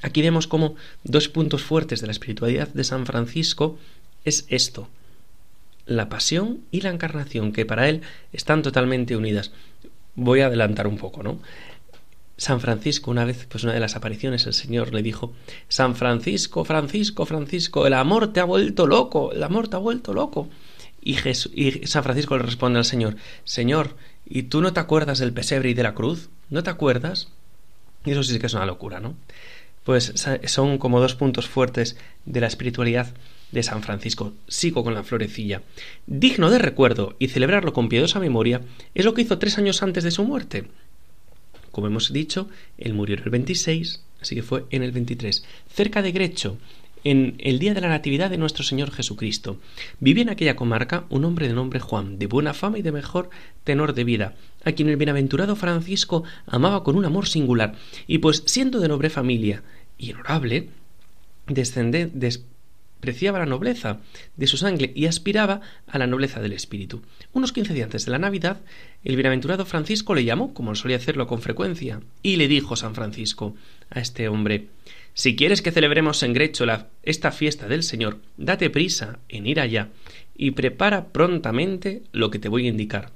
Aquí 0.00 0.22
vemos 0.22 0.46
como 0.46 0.74
dos 1.04 1.28
puntos 1.28 1.64
fuertes 1.64 2.00
de 2.00 2.06
la 2.06 2.12
espiritualidad 2.12 2.68
de 2.68 2.82
San 2.82 3.04
Francisco 3.04 3.78
es 4.24 4.46
esto, 4.48 4.88
la 5.84 6.08
pasión 6.08 6.60
y 6.70 6.80
la 6.80 6.88
encarnación, 6.88 7.52
que 7.52 7.66
para 7.66 7.90
él 7.90 8.00
están 8.32 8.62
totalmente 8.62 9.14
unidas. 9.14 9.52
Voy 10.14 10.40
a 10.40 10.46
adelantar 10.46 10.86
un 10.86 10.96
poco, 10.96 11.22
¿no? 11.22 11.40
San 12.38 12.62
Francisco, 12.62 13.10
una 13.10 13.26
vez, 13.26 13.46
pues 13.50 13.64
una 13.64 13.74
de 13.74 13.80
las 13.80 13.96
apariciones, 13.96 14.46
el 14.46 14.54
Señor 14.54 14.94
le 14.94 15.02
dijo, 15.02 15.34
San 15.68 15.94
Francisco, 15.94 16.64
Francisco, 16.64 17.26
Francisco, 17.26 17.86
el 17.86 17.92
amor 17.92 18.32
te 18.32 18.40
ha 18.40 18.44
vuelto 18.44 18.86
loco, 18.86 19.32
el 19.32 19.42
amor 19.42 19.68
te 19.68 19.76
ha 19.76 19.78
vuelto 19.78 20.14
loco. 20.14 20.48
Y, 21.02 21.16
San 21.86 22.04
Francisco 22.04 22.36
le 22.36 22.44
responde 22.44 22.78
al 22.78 22.84
Señor, 22.84 23.16
Señor, 23.44 23.96
¿y 24.24 24.44
tú 24.44 24.60
no 24.60 24.72
te 24.72 24.80
acuerdas 24.80 25.18
del 25.18 25.32
pesebre 25.32 25.70
y 25.70 25.74
de 25.74 25.82
la 25.82 25.94
cruz? 25.94 26.30
¿No 26.48 26.62
te 26.62 26.70
acuerdas? 26.70 27.28
Y 28.04 28.12
eso 28.12 28.22
sí 28.22 28.38
que 28.38 28.46
es 28.46 28.54
una 28.54 28.66
locura, 28.66 29.00
¿no? 29.00 29.14
Pues 29.84 30.14
son 30.46 30.78
como 30.78 31.00
dos 31.00 31.16
puntos 31.16 31.48
fuertes 31.48 31.96
de 32.24 32.40
la 32.40 32.46
espiritualidad 32.46 33.12
de 33.50 33.62
San 33.64 33.82
Francisco. 33.82 34.32
Sigo 34.46 34.84
con 34.84 34.94
la 34.94 35.02
florecilla. 35.02 35.62
Digno 36.06 36.50
de 36.50 36.58
recuerdo 36.58 37.16
y 37.18 37.28
celebrarlo 37.28 37.72
con 37.72 37.88
piedosa 37.88 38.20
memoria 38.20 38.60
es 38.94 39.04
lo 39.04 39.12
que 39.12 39.22
hizo 39.22 39.38
tres 39.38 39.58
años 39.58 39.82
antes 39.82 40.04
de 40.04 40.12
su 40.12 40.24
muerte. 40.24 40.68
Como 41.72 41.88
hemos 41.88 42.12
dicho, 42.12 42.48
él 42.78 42.94
murió 42.94 43.16
en 43.16 43.24
el 43.24 43.30
26, 43.30 44.02
así 44.20 44.34
que 44.34 44.42
fue 44.42 44.64
en 44.70 44.82
el 44.82 44.92
23, 44.92 45.44
cerca 45.74 46.02
de 46.02 46.12
Grecho, 46.12 46.58
en 47.04 47.34
el 47.38 47.58
día 47.58 47.74
de 47.74 47.80
la 47.80 47.88
Natividad 47.88 48.30
de 48.30 48.38
nuestro 48.38 48.64
Señor 48.64 48.90
Jesucristo. 48.90 49.58
Vivía 50.00 50.22
en 50.22 50.30
aquella 50.30 50.56
comarca 50.56 51.04
un 51.10 51.24
hombre 51.24 51.48
de 51.48 51.54
nombre 51.54 51.80
Juan, 51.80 52.18
de 52.18 52.26
buena 52.26 52.54
fama 52.54 52.78
y 52.78 52.82
de 52.82 52.92
mejor 52.92 53.30
tenor 53.64 53.94
de 53.94 54.04
vida, 54.04 54.34
a 54.64 54.72
quien 54.72 54.88
el 54.88 54.96
bienaventurado 54.96 55.56
Francisco 55.56 56.24
amaba 56.46 56.84
con 56.84 56.96
un 56.96 57.04
amor 57.04 57.26
singular, 57.26 57.74
y 58.06 58.18
pues 58.18 58.42
siendo 58.46 58.80
de 58.80 58.88
noble 58.88 59.10
familia 59.10 59.62
y 59.98 60.12
honorable, 60.12 60.68
descendente 61.46 62.42
preciaba 63.02 63.40
la 63.40 63.46
nobleza 63.46 63.98
de 64.36 64.46
su 64.46 64.56
sangre 64.56 64.92
y 64.94 65.06
aspiraba 65.06 65.60
a 65.88 65.98
la 65.98 66.06
nobleza 66.06 66.40
del 66.40 66.52
espíritu. 66.52 67.02
Unos 67.32 67.52
quince 67.52 67.74
días 67.74 67.86
antes 67.86 68.04
de 68.04 68.12
la 68.12 68.20
Navidad, 68.20 68.60
el 69.02 69.16
bienaventurado 69.16 69.66
Francisco 69.66 70.14
le 70.14 70.24
llamó, 70.24 70.54
como 70.54 70.76
solía 70.76 70.98
hacerlo 70.98 71.26
con 71.26 71.42
frecuencia, 71.42 72.00
y 72.22 72.36
le 72.36 72.46
dijo 72.46 72.76
San 72.76 72.94
Francisco 72.94 73.56
a 73.90 73.98
este 73.98 74.28
hombre 74.28 74.68
Si 75.14 75.34
quieres 75.34 75.62
que 75.62 75.72
celebremos 75.72 76.22
en 76.22 76.32
Grecho 76.32 76.64
esta 77.02 77.32
fiesta 77.32 77.66
del 77.66 77.82
Señor, 77.82 78.20
date 78.36 78.70
prisa 78.70 79.18
en 79.28 79.48
ir 79.48 79.58
allá 79.58 79.88
y 80.36 80.52
prepara 80.52 81.08
prontamente 81.08 82.02
lo 82.12 82.30
que 82.30 82.38
te 82.38 82.48
voy 82.48 82.66
a 82.66 82.70
indicar. 82.70 83.10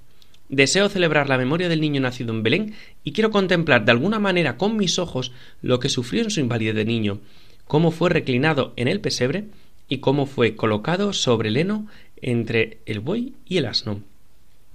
Deseo 0.49 0.88
celebrar 0.88 1.28
la 1.28 1.38
memoria 1.38 1.69
del 1.69 1.81
niño 1.81 2.00
nacido 2.00 2.33
en 2.33 2.43
Belén 2.43 2.75
y 3.05 3.12
quiero 3.12 3.31
contemplar 3.31 3.85
de 3.85 3.93
alguna 3.93 4.19
manera 4.19 4.57
con 4.57 4.76
mis 4.76 4.99
ojos 4.99 5.31
lo 5.62 5.78
que 5.78 5.88
sufrió 5.88 6.23
en 6.23 6.31
su 6.33 6.40
invalidez 6.40 6.75
de 6.75 6.85
niño, 6.85 7.21
cómo 7.69 7.93
fue 7.93 8.11
reclinado 8.11 8.73
en 8.76 8.88
el 8.88 9.00
pesebre 9.00 9.45
y 9.88 9.99
cómo 9.99 10.26
fue 10.26 10.57
colocado 10.57 11.12
sobre 11.12 11.49
el 11.49 11.57
heno 11.57 11.87
entre 12.21 12.78
el 12.87 13.00
buey 13.00 13.35
y 13.47 13.59
el 13.59 13.66
asno. 13.66 14.00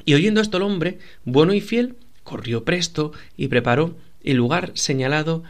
Y 0.06 0.13
oyendo 0.13 0.41
esto 0.41 0.58
el 0.58 0.63
hombre, 0.63 1.00
bueno 1.25 1.53
y 1.53 1.62
fiel, 1.62 1.96
corrió 2.24 2.63
presto 2.63 3.12
y 3.38 3.48
preparó 3.48 3.96
el 4.24 4.38
lugar 4.38 4.72
señalado 4.75 5.44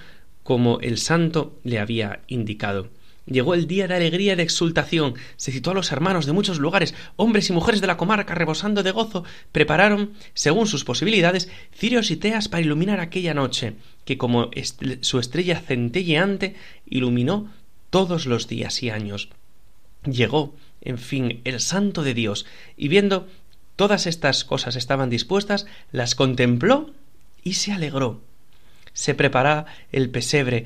como 0.44 0.80
el 0.80 0.98
santo 0.98 1.58
le 1.64 1.80
había 1.80 2.22
indicado. 2.28 2.90
Llegó 3.26 3.54
el 3.54 3.68
día 3.68 3.88
de 3.88 3.96
alegría 3.96 4.34
y 4.34 4.36
de 4.36 4.44
exultación. 4.44 5.14
Se 5.38 5.52
citó 5.52 5.72
a 5.72 5.74
los 5.76 5.92
hermanos 5.92 6.26
de 6.26 6.34
muchos 6.34 6.60
lugares, 6.60 6.96
hombres 7.16 7.50
y 7.50 7.54
mujeres 7.54 7.80
de 7.80 7.88
la 7.88 7.96
comarca, 7.96 8.34
rebosando 8.34 8.82
de 8.82 8.92
gozo, 8.92 9.24
prepararon, 9.52 10.14
según 10.34 10.66
sus 10.66 10.84
posibilidades, 10.84 11.50
cirios 11.74 12.10
y 12.10 12.18
teas 12.18 12.50
para 12.50 12.62
iluminar 12.62 13.00
aquella 13.00 13.36
noche, 13.36 13.76
que 14.06 14.18
como 14.18 14.50
su 15.02 15.20
estrella 15.20 15.60
centelleante 15.60 16.56
iluminó 16.90 17.52
todos 17.92 18.26
los 18.26 18.48
días 18.48 18.82
y 18.82 18.90
años. 18.90 19.30
Llegó, 20.04 20.56
en 20.82 20.98
fin, 20.98 21.42
el 21.44 21.60
santo 21.60 22.04
de 22.04 22.14
Dios, 22.14 22.46
y 22.76 22.88
viendo 22.88 23.28
todas 23.76 24.08
estas 24.08 24.44
cosas 24.44 24.76
estaban 24.76 25.10
dispuestas, 25.10 25.68
las 25.92 26.16
contempló 26.16 26.92
y 27.44 27.54
se 27.54 27.72
alegró. 27.72 28.22
Se 28.94 29.14
prepara 29.14 29.66
el 29.92 30.10
pesebre, 30.10 30.66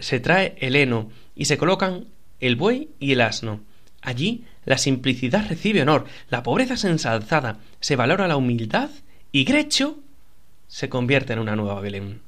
se 0.00 0.20
trae 0.20 0.56
el 0.60 0.76
heno, 0.76 1.10
y 1.34 1.46
se 1.46 1.58
colocan 1.58 2.06
el 2.40 2.56
buey 2.56 2.90
y 2.98 3.12
el 3.12 3.20
asno. 3.20 3.60
Allí 4.02 4.44
la 4.64 4.78
simplicidad 4.78 5.48
recibe 5.48 5.82
honor, 5.82 6.06
la 6.30 6.42
pobreza 6.42 6.74
es 6.74 6.84
ensalzada, 6.84 7.58
se 7.80 7.96
valora 7.96 8.28
la 8.28 8.36
humildad 8.36 8.90
y 9.32 9.44
Grecho 9.44 9.98
se 10.68 10.88
convierte 10.88 11.32
en 11.32 11.38
una 11.38 11.56
nueva 11.56 11.80
Belén. 11.80 12.20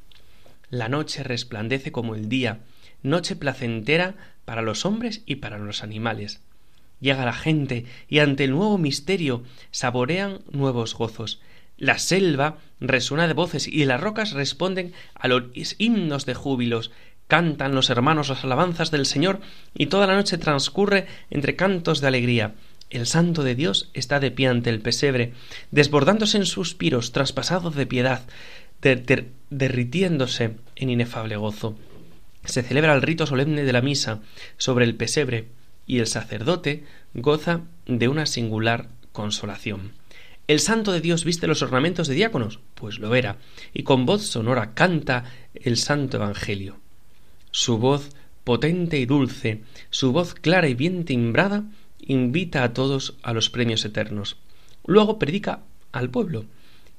La 0.71 0.89
noche 0.89 1.23
resplandece 1.23 1.93
como 1.93 2.15
el 2.15 2.29
día, 2.29 2.61
noche 3.03 3.37
placentera 3.37 4.15
para 4.45 4.63
los 4.63 4.85
hombres 4.85 5.23
y 5.25 5.37
para 5.37 5.59
los 5.59 5.83
animales. 5.83 6.41
Llega 7.01 7.25
la 7.25 7.33
gente 7.33 7.87
y 8.09 8.19
ante 8.19 8.45
el 8.45 8.51
nuevo 8.51 8.79
misterio 8.79 9.43
saborean 9.71 10.41
nuevos 10.51 10.95
gozos. 10.95 11.41
La 11.77 11.99
selva 11.99 12.59
resuena 12.81 13.29
de 13.29 13.35
voces 13.35 13.69
y 13.69 13.85
las 13.85 14.01
rocas 14.01 14.33
responden 14.33 14.93
a 15.15 15.29
los 15.29 15.45
himnos 15.79 16.27
de 16.27 16.35
júbilos. 16.35 16.91
Cantan 17.29 17.75
los 17.75 17.91
hermanos 17.91 18.31
las 18.31 18.43
alabanzas 18.43 18.91
del 18.91 19.07
Señor 19.07 19.41
y 19.75 19.87
toda 19.87 20.07
la 20.07 20.17
noche 20.17 20.39
transcurre 20.39 21.07
entre 21.31 21.55
cantos 21.55 22.01
de 22.01 22.09
alegría. 22.09 22.55
El 22.91 23.07
Santo 23.07 23.45
de 23.45 23.55
Dios 23.55 23.91
está 23.93 24.19
de 24.19 24.31
pie 24.31 24.49
ante 24.49 24.71
el 24.71 24.81
pesebre, 24.81 25.35
desbordándose 25.71 26.39
en 26.39 26.47
suspiros, 26.47 27.13
traspasados 27.13 27.77
de 27.77 27.87
piedad, 27.87 28.23
derritiéndose 29.51 30.57
en 30.75 30.91
inefable 30.91 31.37
gozo. 31.37 31.77
Se 32.45 32.63
celebra 32.63 32.95
el 32.95 33.03
rito 33.03 33.27
solemne 33.27 33.65
de 33.65 33.73
la 33.73 33.83
misa 33.83 34.21
sobre 34.57 34.87
el 34.87 34.95
pesebre 34.95 35.49
y 35.89 35.99
el 35.99 36.07
sacerdote 36.07 36.85
goza 37.15 37.63
de 37.87 38.07
una 38.07 38.27
singular 38.27 38.91
consolación. 39.11 39.93
¿El 40.47 40.61
santo 40.61 40.93
de 40.93 41.01
Dios 41.01 41.25
viste 41.25 41.49
los 41.49 41.63
ornamentos 41.63 42.07
de 42.07 42.15
diáconos? 42.15 42.61
Pues 42.75 43.01
lo 43.01 43.15
era, 43.15 43.39
y 43.75 43.83
con 43.83 44.07
voz 44.07 44.23
sonora 44.23 44.75
canta 44.75 45.25
el 45.55 45.77
santo 45.77 46.19
Evangelio. 46.19 46.77
Su 47.51 47.79
voz 47.79 48.11
potente 48.45 48.99
y 48.99 49.07
dulce, 49.07 49.63
su 49.91 50.13
voz 50.13 50.35
clara 50.35 50.69
y 50.69 50.75
bien 50.75 51.05
timbrada, 51.05 51.65
invita 52.01 52.63
a 52.63 52.73
todos 52.73 53.17
a 53.23 53.33
los 53.33 53.51
premios 53.51 53.85
eternos. 53.85 54.37
Luego 54.87 55.19
predica 55.19 55.61
al 55.93 56.09
pueblo, 56.11 56.45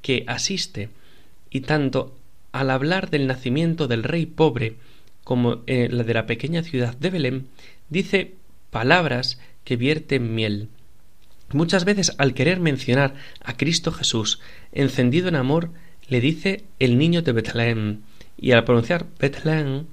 que 0.02 0.26
asiste, 0.28 0.90
y 1.50 1.62
tanto 1.62 2.16
al 2.52 2.70
hablar 2.70 3.10
del 3.10 3.28
nacimiento 3.28 3.88
del 3.88 4.04
rey 4.04 4.26
pobre 4.26 4.76
como 5.24 5.62
en 5.68 5.98
la 5.98 6.04
de 6.04 6.14
la 6.14 6.26
pequeña 6.26 6.64
ciudad 6.64 6.96
de 6.96 7.10
Belén, 7.10 7.48
dice 7.90 8.36
palabras 8.72 9.40
que 9.64 9.76
vierten 9.76 10.36
miel. 10.36 10.70
Muchas 11.52 11.86
veces 11.86 12.14
al 12.18 12.34
querer 12.34 12.60
mencionar 12.60 13.16
a 13.44 13.58
Cristo 13.58 13.92
Jesús, 13.92 14.40
encendido 14.72 15.28
en 15.28 15.36
amor, 15.36 15.72
le 16.08 16.22
dice 16.22 16.64
el 16.80 16.98
niño 16.98 17.22
de 17.22 17.32
Betlehem, 17.32 18.02
y 18.38 18.52
al 18.52 18.64
pronunciar 18.64 19.06
Betlehem 19.20 19.86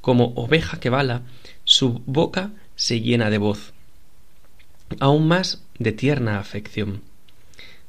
como 0.00 0.32
oveja 0.36 0.80
que 0.80 0.90
bala, 0.90 1.22
su 1.64 2.02
boca 2.06 2.52
se 2.76 3.00
llena 3.00 3.30
de 3.30 3.38
voz, 3.38 3.72
aún 5.00 5.28
más 5.28 5.62
de 5.78 5.92
tierna 5.92 6.38
afección. 6.38 7.02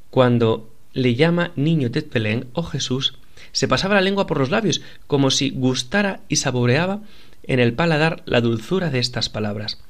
Cuando 0.10 0.72
le 0.94 1.16
llama 1.16 1.52
niño 1.56 1.90
de 1.90 2.02
Belén 2.02 2.48
o 2.54 2.64
Jesús, 2.64 3.18
se 3.52 3.68
pasaba 3.68 3.96
la 3.96 4.02
lengua 4.02 4.28
por 4.28 4.40
los 4.40 4.50
labios, 4.50 4.82
como 5.08 5.32
si 5.32 5.50
gustara 5.50 6.22
y 6.30 6.38
saboreaba 6.38 7.02
en 7.44 7.60
el 7.60 7.74
paladar 7.74 8.24
la 8.26 8.42
dulzura 8.42 8.90
de 8.90 9.00
estas 9.00 9.30
palabras. 9.30 9.82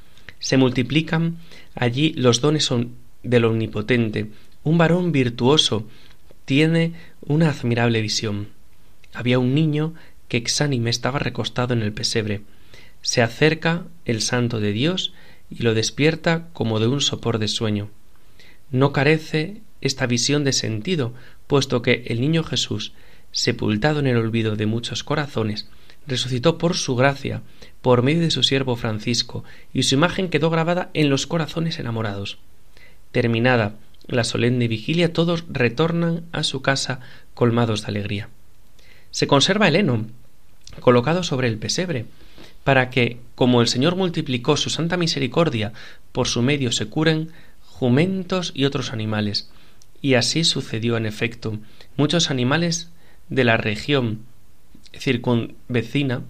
Se 0.45 0.57
multiplican 0.57 1.39
allí 1.73 2.13
los 2.13 2.39
dones 2.39 2.69
del 3.23 3.45
Omnipotente. 3.45 4.29
Un 4.63 4.77
varón 4.77 5.11
virtuoso 5.11 5.87
tiene 6.45 6.93
una 7.25 7.49
admirable 7.49 7.99
visión. 7.99 8.49
Había 9.11 9.39
un 9.39 9.55
niño 9.55 9.95
que 10.27 10.37
exánime 10.37 10.91
estaba 10.91 11.17
recostado 11.17 11.73
en 11.73 11.81
el 11.81 11.93
pesebre. 11.93 12.41
Se 13.01 13.23
acerca 13.23 13.85
el 14.05 14.21
santo 14.21 14.59
de 14.59 14.71
Dios 14.71 15.15
y 15.49 15.63
lo 15.63 15.73
despierta 15.73 16.49
como 16.53 16.79
de 16.79 16.89
un 16.89 17.01
sopor 17.01 17.39
de 17.39 17.47
sueño. 17.47 17.89
No 18.69 18.93
carece 18.93 19.63
esta 19.81 20.05
visión 20.05 20.43
de 20.43 20.53
sentido, 20.53 21.15
puesto 21.47 21.81
que 21.81 22.03
el 22.05 22.21
niño 22.21 22.43
Jesús, 22.43 22.93
sepultado 23.31 23.99
en 23.99 24.05
el 24.05 24.17
olvido 24.17 24.55
de 24.55 24.67
muchos 24.67 25.03
corazones, 25.03 25.67
resucitó 26.07 26.57
por 26.57 26.75
su 26.75 26.95
gracia, 26.95 27.41
por 27.81 28.03
medio 28.03 28.21
de 28.21 28.31
su 28.31 28.43
siervo 28.43 28.75
Francisco, 28.75 29.43
y 29.73 29.83
su 29.83 29.95
imagen 29.95 30.29
quedó 30.29 30.49
grabada 30.49 30.89
en 30.93 31.09
los 31.09 31.27
corazones 31.27 31.79
enamorados. 31.79 32.37
Terminada 33.11 33.75
la 34.07 34.23
solemne 34.23 34.67
vigilia, 34.67 35.13
todos 35.13 35.45
retornan 35.49 36.25
a 36.31 36.43
su 36.43 36.61
casa 36.61 36.99
colmados 37.33 37.81
de 37.81 37.87
alegría 37.87 38.29
se 39.15 39.27
conserva 39.27 39.69
el 39.69 39.77
heno, 39.77 40.07
colocado 40.81 41.23
sobre 41.23 41.47
el 41.47 41.57
pesebre, 41.57 42.05
para 42.65 42.89
que, 42.89 43.21
como 43.35 43.61
el 43.61 43.69
Señor 43.69 43.95
multiplicó 43.95 44.57
su 44.57 44.69
santa 44.69 44.97
misericordia, 44.97 45.71
por 46.11 46.27
su 46.27 46.41
medio 46.41 46.73
se 46.73 46.87
curen 46.87 47.29
jumentos 47.63 48.51
y 48.53 48.65
otros 48.65 48.91
animales. 48.91 49.49
Y 50.01 50.15
así 50.15 50.43
sucedió 50.43 50.97
en 50.97 51.05
efecto. 51.05 51.59
Muchos 51.95 52.29
animales 52.29 52.89
de 53.29 53.45
la 53.45 53.55
región 53.55 54.25
circunvecina 54.97 56.21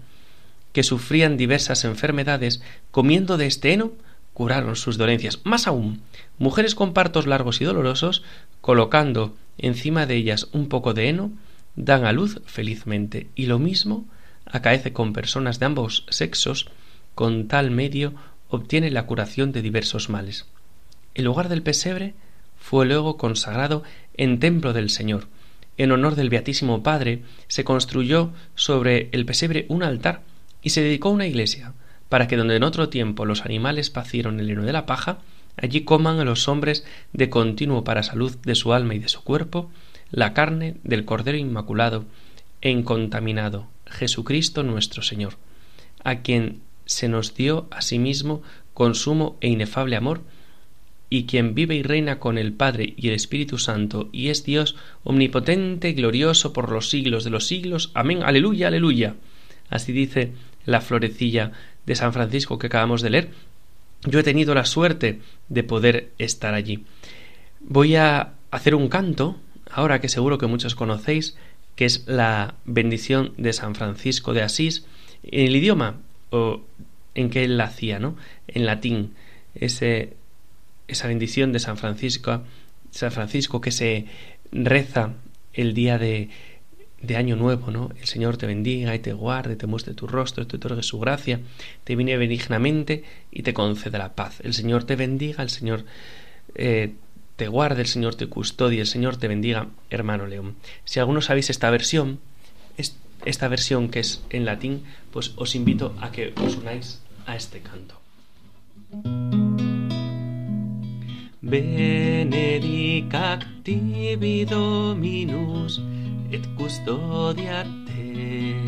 que 0.73 0.83
sufrían 0.83 1.37
diversas 1.37 1.85
enfermedades, 1.85 2.61
comiendo 2.91 3.37
de 3.37 3.45
este 3.45 3.71
heno, 3.71 3.93
curaron 4.33 4.75
sus 4.75 4.97
dolencias. 4.97 5.39
Más 5.45 5.67
aún, 5.67 6.01
mujeres 6.37 6.75
con 6.75 6.93
partos 6.93 7.27
largos 7.27 7.61
y 7.61 7.63
dolorosos, 7.63 8.23
colocando 8.59 9.35
encima 9.57 10.05
de 10.05 10.15
ellas 10.15 10.49
un 10.51 10.67
poco 10.67 10.93
de 10.93 11.07
heno, 11.07 11.31
dan 11.77 12.05
a 12.05 12.11
luz 12.11 12.41
felizmente 12.45 13.27
y 13.35 13.45
lo 13.45 13.59
mismo 13.59 14.05
acaece 14.45 14.93
con 14.93 15.13
personas 15.13 15.59
de 15.59 15.65
ambos 15.65 16.05
sexos, 16.09 16.67
con 17.15 17.47
tal 17.47 17.71
medio 17.71 18.13
obtiene 18.49 18.91
la 18.91 19.05
curación 19.05 19.51
de 19.51 19.61
diversos 19.61 20.09
males. 20.09 20.45
El 21.13 21.25
lugar 21.25 21.49
del 21.49 21.63
pesebre 21.63 22.13
fue 22.57 22.85
luego 22.85 23.17
consagrado 23.17 23.83
en 24.15 24.39
templo 24.39 24.73
del 24.73 24.89
Señor. 24.89 25.27
En 25.77 25.91
honor 25.91 26.15
del 26.15 26.29
Beatísimo 26.29 26.83
Padre 26.83 27.23
se 27.47 27.63
construyó 27.63 28.31
sobre 28.55 29.09
el 29.11 29.25
pesebre 29.25 29.65
un 29.69 29.83
altar 29.83 30.21
y 30.61 30.69
se 30.69 30.81
dedicó 30.81 31.09
una 31.09 31.27
iglesia, 31.27 31.73
para 32.09 32.27
que 32.27 32.37
donde 32.37 32.55
en 32.55 32.63
otro 32.63 32.89
tiempo 32.89 33.25
los 33.25 33.41
animales 33.41 33.89
pacieron 33.89 34.39
el 34.39 34.49
heno 34.49 34.63
de 34.63 34.73
la 34.73 34.85
paja, 34.85 35.19
allí 35.57 35.81
coman 35.81 36.19
a 36.19 36.25
los 36.25 36.47
hombres 36.47 36.85
de 37.13 37.29
continuo 37.29 37.83
para 37.83 38.03
salud 38.03 38.35
de 38.43 38.55
su 38.55 38.73
alma 38.73 38.95
y 38.95 38.99
de 38.99 39.09
su 39.09 39.23
cuerpo, 39.23 39.69
la 40.11 40.33
carne 40.33 40.77
del 40.83 41.05
Cordero 41.05 41.37
Inmaculado 41.37 42.05
e 42.61 42.69
incontaminado, 42.69 43.67
Jesucristo 43.85 44.63
nuestro 44.63 45.03
Señor, 45.03 45.35
a 46.03 46.21
quien 46.21 46.61
se 46.85 47.09
nos 47.09 47.35
dio 47.35 47.67
a 47.71 47.81
sí 47.81 47.99
mismo 47.99 48.41
con 48.73 48.95
sumo 48.95 49.37
e 49.41 49.49
inefable 49.49 49.95
amor, 49.95 50.21
y 51.09 51.25
quien 51.25 51.55
vive 51.55 51.75
y 51.75 51.83
reina 51.83 52.19
con 52.19 52.37
el 52.37 52.53
Padre 52.53 52.93
y 52.97 53.09
el 53.09 53.13
Espíritu 53.13 53.57
Santo, 53.57 54.09
y 54.11 54.29
es 54.29 54.43
Dios 54.43 54.75
omnipotente 55.03 55.89
y 55.89 55.93
glorioso 55.93 56.53
por 56.53 56.71
los 56.71 56.89
siglos 56.89 57.23
de 57.23 57.29
los 57.29 57.47
siglos. 57.47 57.91
Amén, 57.93 58.23
aleluya, 58.23 58.67
aleluya. 58.67 59.15
Así 59.69 59.91
dice 59.91 60.31
la 60.65 60.81
florecilla 60.81 61.51
de 61.85 61.95
San 61.95 62.13
Francisco 62.13 62.57
que 62.57 62.67
acabamos 62.67 63.01
de 63.01 63.09
leer. 63.09 63.29
yo 64.03 64.19
he 64.19 64.23
tenido 64.23 64.53
la 64.53 64.65
suerte 64.65 65.19
de 65.49 65.63
poder 65.63 66.11
estar 66.17 66.53
allí. 66.53 66.85
Voy 67.59 67.95
a 67.95 68.33
hacer 68.51 68.75
un 68.75 68.89
canto, 68.89 69.39
ahora 69.71 69.99
que 69.99 70.09
seguro 70.09 70.37
que 70.37 70.47
muchos 70.47 70.75
conocéis, 70.75 71.37
que 71.75 71.85
es 71.85 72.05
la 72.07 72.55
bendición 72.65 73.33
de 73.37 73.53
San 73.53 73.75
Francisco 73.75 74.33
de 74.33 74.43
Asís, 74.43 74.85
en 75.23 75.47
el 75.47 75.55
idioma 75.55 75.97
o 76.29 76.61
en 77.15 77.29
que 77.29 77.43
él 77.43 77.57
la 77.57 77.65
hacía, 77.65 77.99
¿no? 77.99 78.15
En 78.47 78.65
latín, 78.65 79.13
ese, 79.55 80.13
esa 80.87 81.07
bendición 81.07 81.51
de 81.51 81.59
San 81.59 81.77
Francisco, 81.77 82.43
San 82.91 83.11
Francisco 83.11 83.61
que 83.61 83.71
se 83.71 84.05
reza 84.51 85.13
el 85.53 85.73
día 85.73 85.97
de, 85.97 86.29
de 87.01 87.15
Año 87.15 87.35
Nuevo, 87.35 87.71
¿no? 87.71 87.91
El 87.99 88.07
Señor 88.07 88.37
te 88.37 88.47
bendiga 88.47 88.95
y 88.95 88.99
te 88.99 89.13
guarde, 89.13 89.55
te 89.55 89.67
muestre 89.67 89.93
tu 89.93 90.07
rostro, 90.07 90.47
te 90.47 90.57
otorgue 90.57 90.83
su 90.83 90.99
gracia, 90.99 91.39
te 91.83 91.95
viene 91.95 92.17
benignamente 92.17 93.03
y 93.31 93.43
te 93.43 93.53
concede 93.53 93.97
la 93.97 94.15
paz. 94.15 94.39
El 94.43 94.53
Señor 94.53 94.83
te 94.83 94.95
bendiga, 94.95 95.43
el 95.43 95.49
Señor 95.49 95.85
eh, 96.55 96.93
te 97.35 97.47
guarde, 97.47 97.81
el 97.81 97.87
Señor 97.87 98.15
te 98.15 98.27
custodie, 98.27 98.81
el 98.81 98.87
Señor 98.87 99.17
te 99.17 99.27
bendiga, 99.27 99.67
hermano 99.89 100.25
León. 100.25 100.55
Si 100.83 100.99
algunos 100.99 101.25
sabéis 101.25 101.49
esta 101.49 101.69
versión, 101.69 102.19
esta 103.25 103.47
versión 103.47 103.89
que 103.89 103.99
es 103.99 104.23
en 104.29 104.45
latín, 104.45 104.83
pues 105.11 105.33
os 105.35 105.55
invito 105.55 105.95
a 105.99 106.11
que 106.11 106.33
os 106.37 106.57
unáis 106.57 107.01
a 107.25 107.35
este 107.35 107.59
canto. 107.59 107.99
Benedicat 111.45 113.41
tibi 113.61 114.49
Dominus 114.49 115.77
et 116.33 116.41
custodiat 116.57 117.69
te 117.85 118.65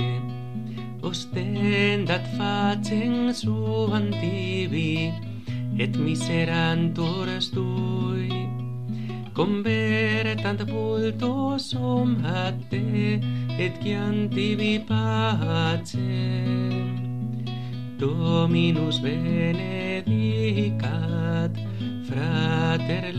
ostendat 1.01 2.21
facem 2.37 3.33
suam 3.33 4.13
tibi 4.21 5.09
et 5.81 5.97
miserantur 5.97 7.25
tui. 7.49 8.29
Convertant 9.33 10.61
sum 11.57 12.21
a 12.25 12.53
te 12.69 13.17
et 13.57 13.73
tibi 13.81 14.77
pacem 14.85 15.97
Dominus 17.97 19.01
benedicat 19.01 19.57
frater 22.17 23.13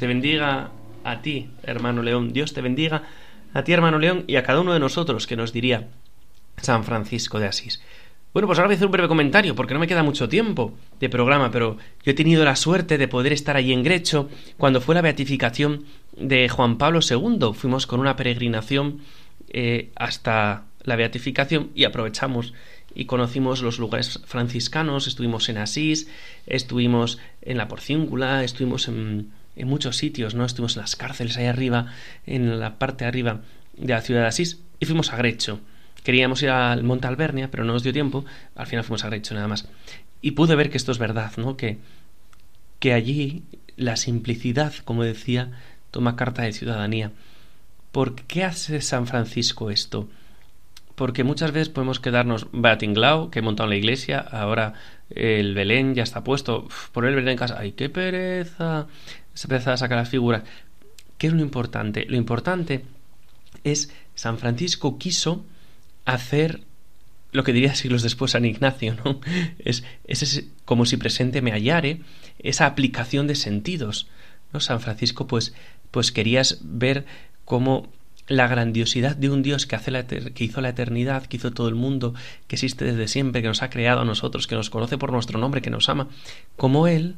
lego 0.00 0.20
te 0.20 0.50
a 1.04 1.22
ti, 1.22 1.50
hermano 1.62 2.02
León. 2.02 2.32
Dios 2.32 2.52
te 2.52 2.60
bendiga 2.60 3.02
a 3.54 3.62
ti, 3.62 3.72
hermano 3.72 3.98
León, 3.98 4.24
y 4.26 4.36
a 4.36 4.42
cada 4.42 4.60
uno 4.60 4.72
de 4.72 4.80
nosotros 4.80 5.26
que 5.26 5.36
nos 5.36 5.52
diría 5.52 5.88
San 6.60 6.84
Francisco 6.84 7.38
de 7.38 7.46
Asís. 7.46 7.80
Bueno, 8.32 8.48
pues 8.48 8.58
ahora 8.58 8.66
voy 8.68 8.74
a 8.74 8.76
hacer 8.76 8.86
un 8.86 8.92
breve 8.92 9.08
comentario, 9.08 9.54
porque 9.54 9.72
no 9.72 9.80
me 9.80 9.86
queda 9.86 10.02
mucho 10.02 10.28
tiempo 10.28 10.74
de 11.00 11.08
programa, 11.08 11.50
pero 11.50 11.78
yo 12.04 12.12
he 12.12 12.14
tenido 12.14 12.44
la 12.44 12.56
suerte 12.56 12.98
de 12.98 13.08
poder 13.08 13.32
estar 13.32 13.56
allí 13.56 13.72
en 13.72 13.82
Grecho 13.82 14.28
cuando 14.58 14.80
fue 14.80 14.94
la 14.94 15.00
beatificación 15.00 15.84
de 16.16 16.48
Juan 16.48 16.76
Pablo 16.76 17.00
II. 17.08 17.54
Fuimos 17.54 17.86
con 17.86 18.00
una 18.00 18.16
peregrinación 18.16 19.00
eh, 19.48 19.90
hasta 19.96 20.64
la 20.82 20.96
beatificación 20.96 21.70
y 21.74 21.84
aprovechamos 21.84 22.52
y 22.94 23.04
conocimos 23.06 23.62
los 23.62 23.78
lugares 23.78 24.20
franciscanos, 24.26 25.06
estuvimos 25.06 25.48
en 25.48 25.58
Asís, 25.58 26.08
estuvimos 26.46 27.18
en 27.42 27.58
la 27.58 27.68
Porciúncula, 27.68 28.42
estuvimos 28.44 28.88
en 28.88 29.30
en 29.56 29.68
muchos 29.68 29.96
sitios, 29.96 30.34
¿no? 30.34 30.44
Estuvimos 30.44 30.76
en 30.76 30.82
las 30.82 30.96
cárceles 30.96 31.36
ahí 31.36 31.46
arriba, 31.46 31.86
en 32.26 32.60
la 32.60 32.78
parte 32.78 33.04
de 33.04 33.08
arriba 33.08 33.40
de 33.76 33.92
la 33.92 34.02
ciudad 34.02 34.22
de 34.22 34.28
Asís, 34.28 34.60
y 34.78 34.86
fuimos 34.86 35.12
a 35.12 35.16
Grecho. 35.16 35.60
Queríamos 36.04 36.42
ir 36.42 36.50
al 36.50 36.84
Monte 36.84 37.08
Albernia, 37.08 37.50
pero 37.50 37.64
no 37.64 37.72
nos 37.72 37.82
dio 37.82 37.92
tiempo, 37.92 38.24
al 38.54 38.66
final 38.66 38.84
fuimos 38.84 39.04
a 39.04 39.08
Grecho 39.08 39.34
nada 39.34 39.48
más. 39.48 39.68
Y 40.20 40.32
pude 40.32 40.54
ver 40.54 40.70
que 40.70 40.76
esto 40.76 40.92
es 40.92 40.98
verdad, 40.98 41.32
¿no? 41.36 41.56
Que, 41.56 41.78
que 42.78 42.92
allí 42.92 43.42
la 43.76 43.96
simplicidad, 43.96 44.72
como 44.84 45.02
decía, 45.02 45.50
toma 45.90 46.16
carta 46.16 46.42
de 46.42 46.52
ciudadanía. 46.52 47.12
¿Por 47.92 48.14
qué 48.14 48.44
hace 48.44 48.80
San 48.82 49.06
Francisco 49.06 49.70
esto? 49.70 50.08
Porque 50.94 51.24
muchas 51.24 51.52
veces 51.52 51.68
podemos 51.68 52.00
quedarnos 52.00 52.46
Batinglao, 52.52 53.30
que 53.30 53.40
he 53.40 53.42
montado 53.42 53.66
en 53.66 53.70
la 53.70 53.76
iglesia, 53.76 54.18
ahora 54.18 54.74
el 55.10 55.54
Belén 55.54 55.94
ya 55.94 56.02
está 56.02 56.24
puesto, 56.24 56.68
poner 56.92 57.10
el 57.10 57.16
Belén 57.16 57.32
en 57.32 57.38
casa, 57.38 57.56
¡ay, 57.58 57.72
qué 57.72 57.90
pereza! 57.90 58.86
Se 59.36 59.46
empieza 59.46 59.72
a 59.72 59.76
sacar 59.76 59.98
las 59.98 60.08
figuras. 60.08 60.42
¿Qué 61.18 61.26
es 61.28 61.32
lo 61.32 61.42
importante? 61.42 62.06
Lo 62.08 62.16
importante 62.16 62.84
es 63.64 63.90
San 64.14 64.38
Francisco 64.38 64.98
quiso 64.98 65.44
hacer 66.06 66.62
lo 67.32 67.44
que 67.44 67.52
diría 67.52 67.74
siglos 67.74 68.02
después 68.02 68.30
San 68.30 68.46
Ignacio, 68.46 68.96
¿no? 69.04 69.20
Es, 69.58 69.84
es, 70.06 70.44
como 70.64 70.86
si 70.86 70.96
presente 70.96 71.42
me 71.42 71.52
hallare, 71.52 72.00
esa 72.38 72.64
aplicación 72.66 73.26
de 73.26 73.34
sentidos, 73.34 74.08
¿no? 74.52 74.60
San 74.60 74.80
Francisco, 74.80 75.26
pues, 75.26 75.52
pues 75.90 76.12
querías 76.12 76.60
ver 76.62 77.04
cómo 77.44 77.92
la 78.26 78.48
grandiosidad 78.48 79.16
de 79.16 79.28
un 79.28 79.42
Dios 79.42 79.66
que, 79.66 79.76
hace 79.76 79.90
la 79.90 80.06
que 80.06 80.44
hizo 80.44 80.60
la 80.62 80.70
eternidad, 80.70 81.26
que 81.26 81.36
hizo 81.36 81.52
todo 81.52 81.68
el 81.68 81.74
mundo, 81.74 82.14
que 82.46 82.56
existe 82.56 82.86
desde 82.86 83.06
siempre, 83.06 83.42
que 83.42 83.48
nos 83.48 83.62
ha 83.62 83.70
creado 83.70 84.00
a 84.00 84.04
nosotros, 84.04 84.46
que 84.46 84.56
nos 84.56 84.70
conoce 84.70 84.96
por 84.96 85.12
nuestro 85.12 85.38
nombre, 85.38 85.60
que 85.60 85.70
nos 85.70 85.90
ama, 85.90 86.08
como 86.56 86.88
Él 86.88 87.16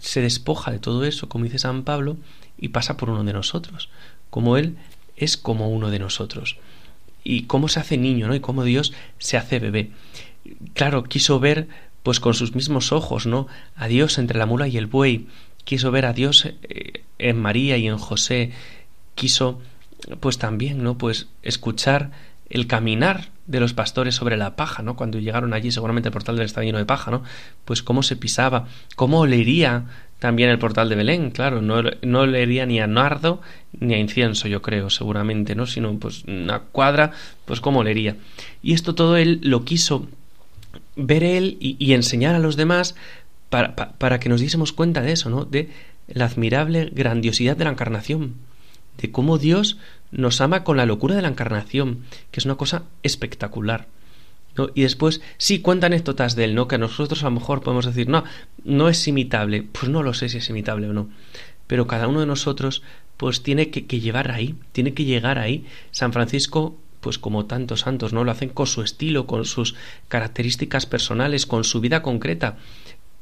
se 0.00 0.20
despoja 0.20 0.70
de 0.70 0.78
todo 0.78 1.04
eso, 1.04 1.28
como 1.28 1.44
dice 1.44 1.58
San 1.58 1.84
Pablo, 1.84 2.16
y 2.58 2.68
pasa 2.68 2.96
por 2.96 3.10
uno 3.10 3.24
de 3.24 3.32
nosotros, 3.32 3.88
como 4.30 4.56
Él 4.56 4.76
es 5.16 5.36
como 5.36 5.68
uno 5.68 5.90
de 5.90 5.98
nosotros. 5.98 6.56
Y 7.22 7.42
cómo 7.42 7.68
se 7.68 7.80
hace 7.80 7.98
niño, 7.98 8.26
¿no? 8.26 8.34
Y 8.34 8.40
cómo 8.40 8.64
Dios 8.64 8.92
se 9.18 9.36
hace 9.36 9.58
bebé. 9.58 9.90
Claro, 10.72 11.04
quiso 11.04 11.38
ver, 11.38 11.68
pues 12.02 12.18
con 12.18 12.34
sus 12.34 12.54
mismos 12.54 12.92
ojos, 12.92 13.26
¿no? 13.26 13.46
A 13.76 13.88
Dios 13.88 14.18
entre 14.18 14.38
la 14.38 14.46
mula 14.46 14.68
y 14.68 14.78
el 14.78 14.86
buey. 14.86 15.26
Quiso 15.64 15.90
ver 15.90 16.06
a 16.06 16.14
Dios 16.14 16.46
eh, 16.46 17.04
en 17.18 17.38
María 17.38 17.76
y 17.76 17.86
en 17.86 17.98
José. 17.98 18.52
Quiso, 19.14 19.60
pues 20.20 20.38
también, 20.38 20.82
¿no? 20.82 20.96
Pues 20.96 21.28
escuchar 21.42 22.10
el 22.48 22.66
caminar 22.66 23.28
de 23.50 23.58
los 23.58 23.74
pastores 23.74 24.14
sobre 24.14 24.36
la 24.36 24.54
paja, 24.54 24.82
¿no? 24.82 24.94
Cuando 24.94 25.18
llegaron 25.18 25.52
allí, 25.52 25.72
seguramente 25.72 26.08
el 26.08 26.12
portal 26.12 26.36
del 26.36 26.46
estaba 26.46 26.64
lleno 26.64 26.78
de 26.78 26.84
paja, 26.84 27.10
¿no? 27.10 27.24
Pues 27.64 27.82
cómo 27.82 28.04
se 28.04 28.14
pisaba, 28.14 28.68
cómo 28.94 29.20
olería 29.20 29.86
también 30.20 30.50
el 30.50 30.58
portal 30.58 30.88
de 30.88 30.94
Belén, 30.94 31.30
claro, 31.30 31.60
no, 31.60 31.82
no 32.02 32.20
olería 32.20 32.64
ni 32.64 32.78
a 32.78 32.86
nardo 32.86 33.40
ni 33.78 33.94
a 33.94 33.98
incienso, 33.98 34.46
yo 34.46 34.62
creo, 34.62 34.88
seguramente, 34.88 35.56
¿no? 35.56 35.66
Sino 35.66 35.98
pues 35.98 36.24
una 36.24 36.60
cuadra, 36.60 37.10
pues 37.44 37.60
cómo 37.60 37.80
olería. 37.80 38.16
Y 38.62 38.74
esto 38.74 38.94
todo 38.94 39.16
él 39.16 39.40
lo 39.42 39.64
quiso 39.64 40.06
ver 40.94 41.24
él 41.24 41.56
y, 41.58 41.92
enseñar 41.92 42.36
a 42.36 42.38
los 42.38 42.56
demás 42.56 42.94
para, 43.48 43.74
para 43.74 44.20
que 44.20 44.28
nos 44.28 44.40
diésemos 44.40 44.72
cuenta 44.72 45.00
de 45.00 45.12
eso, 45.12 45.28
¿no? 45.28 45.44
De 45.44 45.70
la 46.06 46.26
admirable 46.26 46.90
grandiosidad 46.92 47.56
de 47.56 47.64
la 47.64 47.70
encarnación 47.70 48.34
de 48.98 49.10
cómo 49.10 49.38
Dios 49.38 49.78
nos 50.10 50.40
ama 50.40 50.64
con 50.64 50.76
la 50.76 50.86
locura 50.86 51.14
de 51.14 51.22
la 51.22 51.28
encarnación, 51.28 52.04
que 52.30 52.40
es 52.40 52.44
una 52.44 52.56
cosa 52.56 52.84
espectacular. 53.02 53.88
Y 54.74 54.82
después, 54.82 55.22
sí, 55.38 55.60
cuenta 55.60 55.86
anécdotas 55.86 56.36
de 56.36 56.44
él, 56.44 56.54
¿no? 56.54 56.68
Que 56.68 56.74
a 56.74 56.78
nosotros 56.78 57.22
a 57.22 57.26
lo 57.26 57.32
mejor 57.32 57.62
podemos 57.62 57.86
decir, 57.86 58.08
no, 58.08 58.24
no 58.64 58.88
es 58.88 59.06
imitable. 59.08 59.62
Pues 59.62 59.90
no 59.90 60.02
lo 60.02 60.12
sé 60.12 60.28
si 60.28 60.38
es 60.38 60.50
imitable 60.50 60.88
o 60.88 60.92
no. 60.92 61.08
Pero 61.66 61.86
cada 61.86 62.08
uno 62.08 62.20
de 62.20 62.26
nosotros, 62.26 62.82
pues 63.16 63.42
tiene 63.42 63.70
que, 63.70 63.86
que 63.86 64.00
llevar 64.00 64.30
ahí, 64.30 64.56
tiene 64.72 64.92
que 64.92 65.04
llegar 65.04 65.38
ahí. 65.38 65.64
San 65.92 66.12
Francisco 66.12 66.76
pues 67.00 67.18
como 67.18 67.46
tantos 67.46 67.80
santos, 67.80 68.12
¿no? 68.12 68.24
Lo 68.24 68.30
hacen 68.30 68.50
con 68.50 68.66
su 68.66 68.82
estilo, 68.82 69.26
con 69.26 69.46
sus 69.46 69.74
características 70.08 70.84
personales, 70.84 71.46
con 71.46 71.64
su 71.64 71.80
vida 71.80 72.02
concreta 72.02 72.58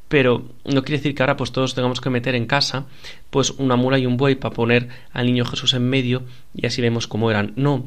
pero 0.09 0.45
no 0.65 0.83
quiere 0.85 0.99
decir 0.99 1.15
que 1.15 1.23
ahora 1.23 1.37
pues 1.37 1.53
todos 1.53 1.75
tengamos 1.75 2.01
que 2.01 2.11
meter 2.11 2.35
en 2.35 2.47
casa 2.47 2.87
pues 3.31 3.51
una 3.51 3.77
mula 3.77 3.99
y 3.99 4.07
un 4.07 4.17
buey 4.17 4.35
para 4.35 4.55
poner 4.55 4.89
al 5.13 5.27
niño 5.27 5.45
Jesús 5.45 5.75
en 5.75 5.89
medio 5.89 6.23
y 6.55 6.67
así 6.67 6.81
vemos 6.83 7.07
cómo 7.07 7.31
eran. 7.31 7.53
No, 7.57 7.85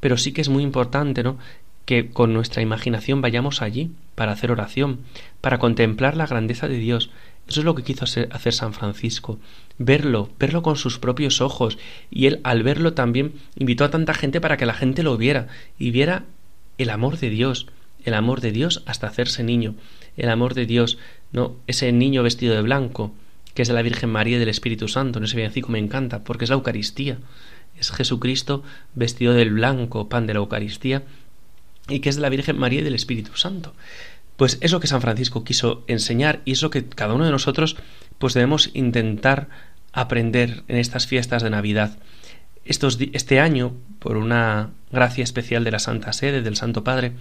pero 0.00 0.16
sí 0.16 0.32
que 0.32 0.40
es 0.40 0.48
muy 0.48 0.62
importante, 0.62 1.22
¿no? 1.22 1.38
que 1.84 2.10
con 2.10 2.32
nuestra 2.32 2.62
imaginación 2.62 3.20
vayamos 3.20 3.62
allí 3.62 3.90
para 4.14 4.32
hacer 4.32 4.50
oración, 4.50 5.00
para 5.40 5.58
contemplar 5.58 6.16
la 6.16 6.26
grandeza 6.26 6.68
de 6.68 6.78
Dios. 6.78 7.10
Eso 7.46 7.60
es 7.60 7.66
lo 7.66 7.74
que 7.74 7.82
quiso 7.82 8.04
hacer 8.04 8.52
San 8.54 8.72
Francisco, 8.72 9.38
verlo, 9.76 10.30
verlo 10.38 10.62
con 10.62 10.76
sus 10.76 10.98
propios 10.98 11.42
ojos. 11.42 11.76
Y 12.10 12.26
él 12.26 12.40
al 12.42 12.62
verlo 12.62 12.94
también 12.94 13.34
invitó 13.56 13.84
a 13.84 13.90
tanta 13.90 14.14
gente 14.14 14.40
para 14.40 14.56
que 14.56 14.66
la 14.66 14.72
gente 14.72 15.02
lo 15.02 15.18
viera 15.18 15.48
y 15.78 15.90
viera 15.90 16.24
el 16.78 16.88
amor 16.88 17.18
de 17.18 17.28
Dios, 17.28 17.66
el 18.04 18.14
amor 18.14 18.40
de 18.40 18.52
Dios 18.52 18.82
hasta 18.86 19.06
hacerse 19.06 19.42
niño, 19.42 19.74
el 20.16 20.28
amor 20.28 20.54
de 20.54 20.66
Dios, 20.66 20.98
no 21.32 21.56
ese 21.66 21.90
niño 21.92 22.22
vestido 22.22 22.54
de 22.54 22.62
blanco, 22.62 23.14
que 23.54 23.62
es 23.62 23.68
de 23.68 23.74
la 23.74 23.82
Virgen 23.82 24.10
María 24.10 24.36
y 24.36 24.40
del 24.40 24.48
Espíritu 24.48 24.88
Santo. 24.88 25.18
En 25.18 25.24
ese 25.24 25.36
villancico 25.36 25.70
me 25.70 25.78
encanta, 25.78 26.24
porque 26.24 26.44
es 26.44 26.50
la 26.50 26.56
Eucaristía. 26.56 27.18
Es 27.78 27.90
Jesucristo 27.90 28.62
vestido 28.94 29.32
del 29.32 29.50
blanco, 29.50 30.08
pan 30.08 30.26
de 30.26 30.34
la 30.34 30.40
Eucaristía, 30.40 31.02
y 31.88 32.00
que 32.00 32.08
es 32.08 32.16
de 32.16 32.22
la 32.22 32.28
Virgen 32.28 32.58
María 32.58 32.80
y 32.80 32.84
del 32.84 32.94
Espíritu 32.94 33.36
Santo. 33.36 33.74
Pues 34.36 34.58
es 34.60 34.72
lo 34.72 34.80
que 34.80 34.86
San 34.86 35.00
Francisco 35.00 35.44
quiso 35.44 35.84
enseñar 35.86 36.40
y 36.44 36.52
es 36.52 36.62
lo 36.62 36.70
que 36.70 36.84
cada 36.86 37.14
uno 37.14 37.24
de 37.24 37.30
nosotros 37.30 37.76
pues 38.18 38.34
debemos 38.34 38.70
intentar 38.74 39.48
aprender 39.92 40.64
en 40.66 40.76
estas 40.76 41.06
fiestas 41.06 41.42
de 41.42 41.50
Navidad. 41.50 41.98
Estos, 42.64 42.98
este 43.12 43.38
año, 43.38 43.74
por 43.98 44.16
una 44.16 44.70
gracia 44.90 45.22
especial 45.22 45.62
de 45.62 45.70
la 45.70 45.78
Santa 45.78 46.12
Sede, 46.12 46.42
del 46.42 46.56
Santo 46.56 46.82
Padre, 46.82 47.12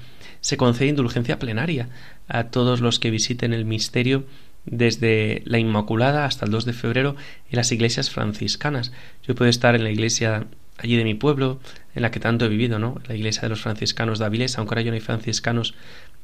se 0.43 0.57
concede 0.57 0.89
indulgencia 0.89 1.39
plenaria 1.39 1.87
a 2.27 2.49
todos 2.49 2.81
los 2.81 2.99
que 2.99 3.11
visiten 3.11 3.53
el 3.53 3.63
misterio 3.63 4.25
desde 4.65 5.41
la 5.45 5.57
Inmaculada 5.57 6.25
hasta 6.25 6.45
el 6.45 6.51
2 6.51 6.65
de 6.65 6.73
febrero 6.73 7.15
en 7.49 7.55
las 7.55 7.71
iglesias 7.71 8.09
franciscanas. 8.09 8.91
Yo 9.25 9.35
puedo 9.35 9.49
estar 9.49 9.73
en 9.73 9.85
la 9.85 9.89
iglesia 9.89 10.47
allí 10.77 10.97
de 10.97 11.05
mi 11.05 11.13
pueblo, 11.13 11.61
en 11.95 12.01
la 12.01 12.11
que 12.11 12.19
tanto 12.19 12.43
he 12.43 12.49
vivido, 12.49 12.77
¿no? 12.77 12.99
La 13.07 13.15
iglesia 13.15 13.43
de 13.43 13.49
los 13.49 13.61
franciscanos 13.61 14.19
de 14.19 14.25
Avilés, 14.25 14.57
aunque 14.57 14.73
ahora 14.73 14.81
ya 14.81 14.91
no 14.91 14.95
hay 14.95 15.01
franciscanos, 15.01 15.75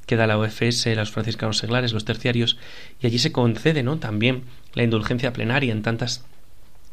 queda 0.06 0.28
la 0.28 0.38
OFS, 0.38 0.88
los 0.98 1.12
franciscanos 1.12 1.58
seglares, 1.58 1.94
los 1.94 2.04
terciarios, 2.04 2.58
y 3.02 3.08
allí 3.08 3.20
se 3.20 3.32
concede, 3.32 3.84
¿no? 3.84 4.00
También 4.00 4.44
la 4.74 4.84
indulgencia 4.84 5.32
plenaria 5.32 5.72
en 5.72 5.82
tantas 5.82 6.26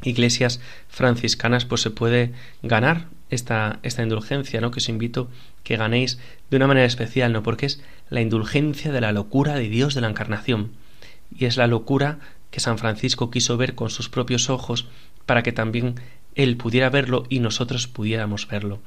iglesias 0.01 0.61
franciscanas, 0.87 1.65
pues 1.65 1.81
se 1.81 1.91
puede 1.91 2.31
ganar 2.63 3.07
esta, 3.29 3.79
esta 3.83 4.03
indulgencia, 4.03 4.61
¿no? 4.61 4.71
Que 4.71 4.79
os 4.79 4.89
invito 4.89 5.29
que 5.63 5.77
ganéis 5.77 6.19
de 6.49 6.57
una 6.57 6.67
manera 6.67 6.85
especial, 6.85 7.33
¿no? 7.33 7.43
Porque 7.43 7.65
es 7.65 7.81
la 8.09 8.21
indulgencia 8.21 8.91
de 8.91 9.01
la 9.01 9.11
locura 9.11 9.55
de 9.55 9.69
Dios 9.69 9.95
de 9.95 10.01
la 10.01 10.09
encarnación 10.09 10.71
y 11.35 11.45
es 11.45 11.57
la 11.57 11.67
locura 11.67 12.19
que 12.51 12.59
San 12.59 12.77
Francisco 12.77 13.29
quiso 13.29 13.57
ver 13.57 13.75
con 13.75 13.89
sus 13.89 14.09
propios 14.09 14.49
ojos 14.49 14.87
para 15.25 15.43
que 15.43 15.51
también 15.51 15.95
él 16.35 16.55
pudiera 16.55 16.89
verlo 16.89 17.25
y 17.29 17.39
nosotros 17.39 17.87
pudiéramos 17.87 18.47
verlo. 18.47 18.79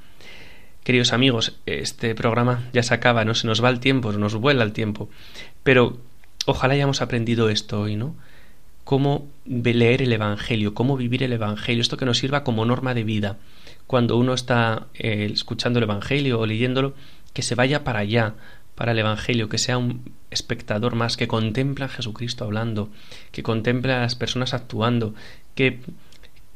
Queridos 0.85 1.13
amigos, 1.13 1.59
este 1.67 2.15
programa 2.15 2.69
ya 2.73 2.83
se 2.83 2.95
acaba, 2.95 3.25
no 3.25 3.35
se 3.35 3.47
nos 3.47 3.63
va 3.63 3.69
el 3.69 3.81
tiempo, 3.81 4.13
nos 4.13 4.35
vuela 4.35 4.65
el 4.65 4.73
tiempo, 4.73 5.11
pero 5.63 5.99
ojalá 6.47 6.75
hayamos 6.75 7.03
aprendido 7.03 7.51
esto 7.51 7.83
hoy, 7.83 7.97
¿no? 7.97 8.15
Cómo 8.91 9.29
leer 9.45 10.03
el 10.03 10.13
Evangelio, 10.13 10.75
cómo 10.75 10.97
vivir 10.97 11.23
el 11.23 11.33
Evangelio, 11.33 11.81
esto 11.81 11.97
que 11.97 12.05
nos 12.05 12.19
sirva 12.19 12.43
como 12.43 12.65
norma 12.65 12.93
de 12.93 13.05
vida. 13.05 13.39
Cuando 13.87 14.17
uno 14.17 14.35
está 14.35 14.89
eh, 14.95 15.31
escuchando 15.33 15.79
el 15.79 15.85
Evangelio 15.85 16.41
o 16.41 16.45
leyéndolo, 16.45 16.95
que 17.33 17.43
se 17.43 17.55
vaya 17.55 17.85
para 17.85 18.01
allá, 18.01 18.35
para 18.75 18.91
el 18.91 18.99
Evangelio, 18.99 19.49
que 19.49 19.59
sea 19.59 19.79
un 19.79 20.13
espectador 20.33 20.97
más, 20.97 21.17
que 21.17 21.29
contempla 21.29 21.87
a 21.87 21.89
Jesucristo 21.89 22.43
hablando, 22.43 22.91
que 23.31 23.45
contempla 23.45 23.99
a 23.99 24.01
las 24.01 24.17
personas 24.17 24.55
actuando, 24.55 25.15
que, 25.55 25.79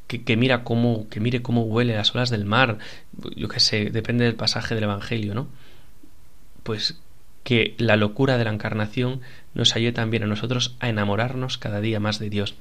que, 0.08 0.36
mira 0.36 0.64
cómo, 0.64 1.08
que 1.10 1.20
mire 1.20 1.40
cómo 1.40 1.62
huele 1.62 1.94
las 1.94 2.16
olas 2.16 2.30
del 2.30 2.46
mar, 2.46 2.78
yo 3.36 3.46
qué 3.46 3.60
sé, 3.60 3.90
depende 3.90 4.24
del 4.24 4.34
pasaje 4.34 4.74
del 4.74 4.82
Evangelio, 4.82 5.34
¿no? 5.34 5.46
Pues 6.64 6.98
que 7.44 7.76
la 7.78 7.94
locura 7.94 8.38
de 8.38 8.44
la 8.44 8.52
encarnación 8.52 9.20
nos 9.54 9.76
ayude 9.76 9.92
también 9.92 10.22
a 10.22 10.26
nosotros 10.26 10.76
a 10.80 10.88
enamorarnos 10.88 11.58
cada 11.58 11.80
día 11.80 12.00
más 12.00 12.18
de 12.18 12.30
Dios. 12.30 12.54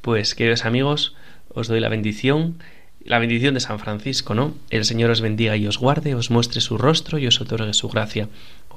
Pues, 0.00 0.34
queridos 0.34 0.64
amigos, 0.64 1.14
os 1.48 1.68
doy 1.68 1.80
la 1.80 1.88
bendición, 1.88 2.58
la 3.04 3.18
bendición 3.18 3.54
de 3.54 3.60
San 3.60 3.78
Francisco, 3.78 4.34
¿no? 4.34 4.54
El 4.70 4.84
Señor 4.84 5.10
os 5.10 5.20
bendiga 5.20 5.56
y 5.56 5.66
os 5.66 5.78
guarde, 5.78 6.14
os 6.14 6.30
muestre 6.30 6.60
su 6.60 6.78
rostro 6.78 7.18
y 7.18 7.26
os 7.26 7.40
otorgue 7.40 7.72
su 7.72 7.88
gracia 7.88 8.28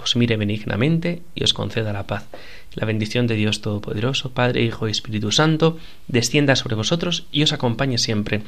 os 0.02 0.16
mire 0.16 0.38
benignamente 0.38 1.22
y 1.36 1.44
os 1.44 1.54
conceda 1.54 1.94
la 1.94 2.08
paz. 2.08 2.26
La 2.74 2.86
bendición 2.86 3.28
de 3.28 3.36
Dios 3.36 3.62
Todopoderoso, 3.62 4.32
Padre, 4.32 4.64
Hijo 4.64 4.88
y 4.88 4.92
Espíritu 4.92 5.32
Santo, 5.32 5.78
descienda 6.08 6.56
sobre 6.56 6.76
vosotros 6.76 7.26
y 7.32 7.44
os 7.44 7.54
acompañe 7.54 7.98
siempre. 7.98 8.44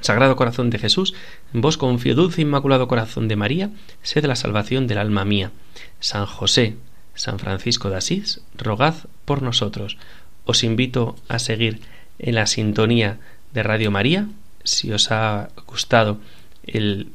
Sagrado 0.00 0.36
Corazón 0.36 0.70
de 0.70 0.78
Jesús, 0.78 1.14
en 1.54 1.60
vos 1.60 1.76
confío, 1.76 2.14
dulce 2.14 2.42
Inmaculado 2.42 2.88
Corazón 2.88 3.28
de 3.28 3.36
María, 3.36 3.70
sed 4.02 4.24
la 4.24 4.36
salvación 4.36 4.86
del 4.86 4.98
alma 4.98 5.24
mía. 5.24 5.52
San 6.00 6.26
José, 6.26 6.76
San 7.14 7.38
Francisco 7.38 7.90
de 7.90 7.96
Asís, 7.96 8.40
rogad 8.56 8.94
por 9.24 9.42
nosotros. 9.42 9.98
Os 10.44 10.64
invito 10.64 11.16
a 11.28 11.38
seguir 11.38 11.80
en 12.18 12.34
la 12.34 12.46
sintonía 12.46 13.18
de 13.52 13.62
Radio 13.62 13.90
María. 13.90 14.28
Si 14.64 14.92
os 14.92 15.10
ha 15.10 15.50
gustado 15.66 16.18
el, 16.64 17.12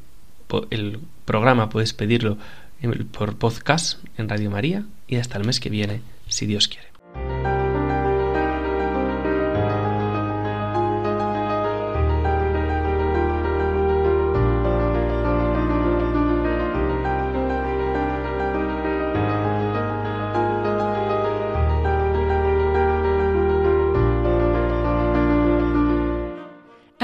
el 0.70 1.00
programa, 1.24 1.68
podéis 1.68 1.92
pedirlo 1.92 2.38
por 3.12 3.36
podcast 3.36 3.98
en 4.16 4.28
Radio 4.28 4.50
María 4.50 4.84
y 5.06 5.16
hasta 5.16 5.38
el 5.38 5.44
mes 5.44 5.60
que 5.60 5.70
viene, 5.70 6.00
si 6.28 6.46
Dios 6.46 6.68
quiere. 6.68 7.57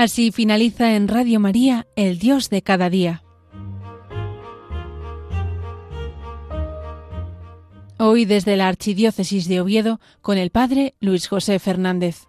Así 0.05 0.33
finaliza 0.33 0.97
en 0.97 1.09
Radio 1.09 1.41
María, 1.41 1.87
el 1.97 2.19
Dios 2.19 2.51
de 2.51 2.61
cada 2.61 2.91
día. 2.91 3.23
Hoy 7.99 8.27
desde 8.27 8.59
la 8.59 8.69
Archidiócesis 8.69 9.49
de 9.49 9.63
Oviedo 9.63 10.01
con 10.21 10.37
el 10.37 10.51
Padre 10.51 10.95
Luis 11.01 11.27
José 11.27 11.59
Fernández. 11.59 12.27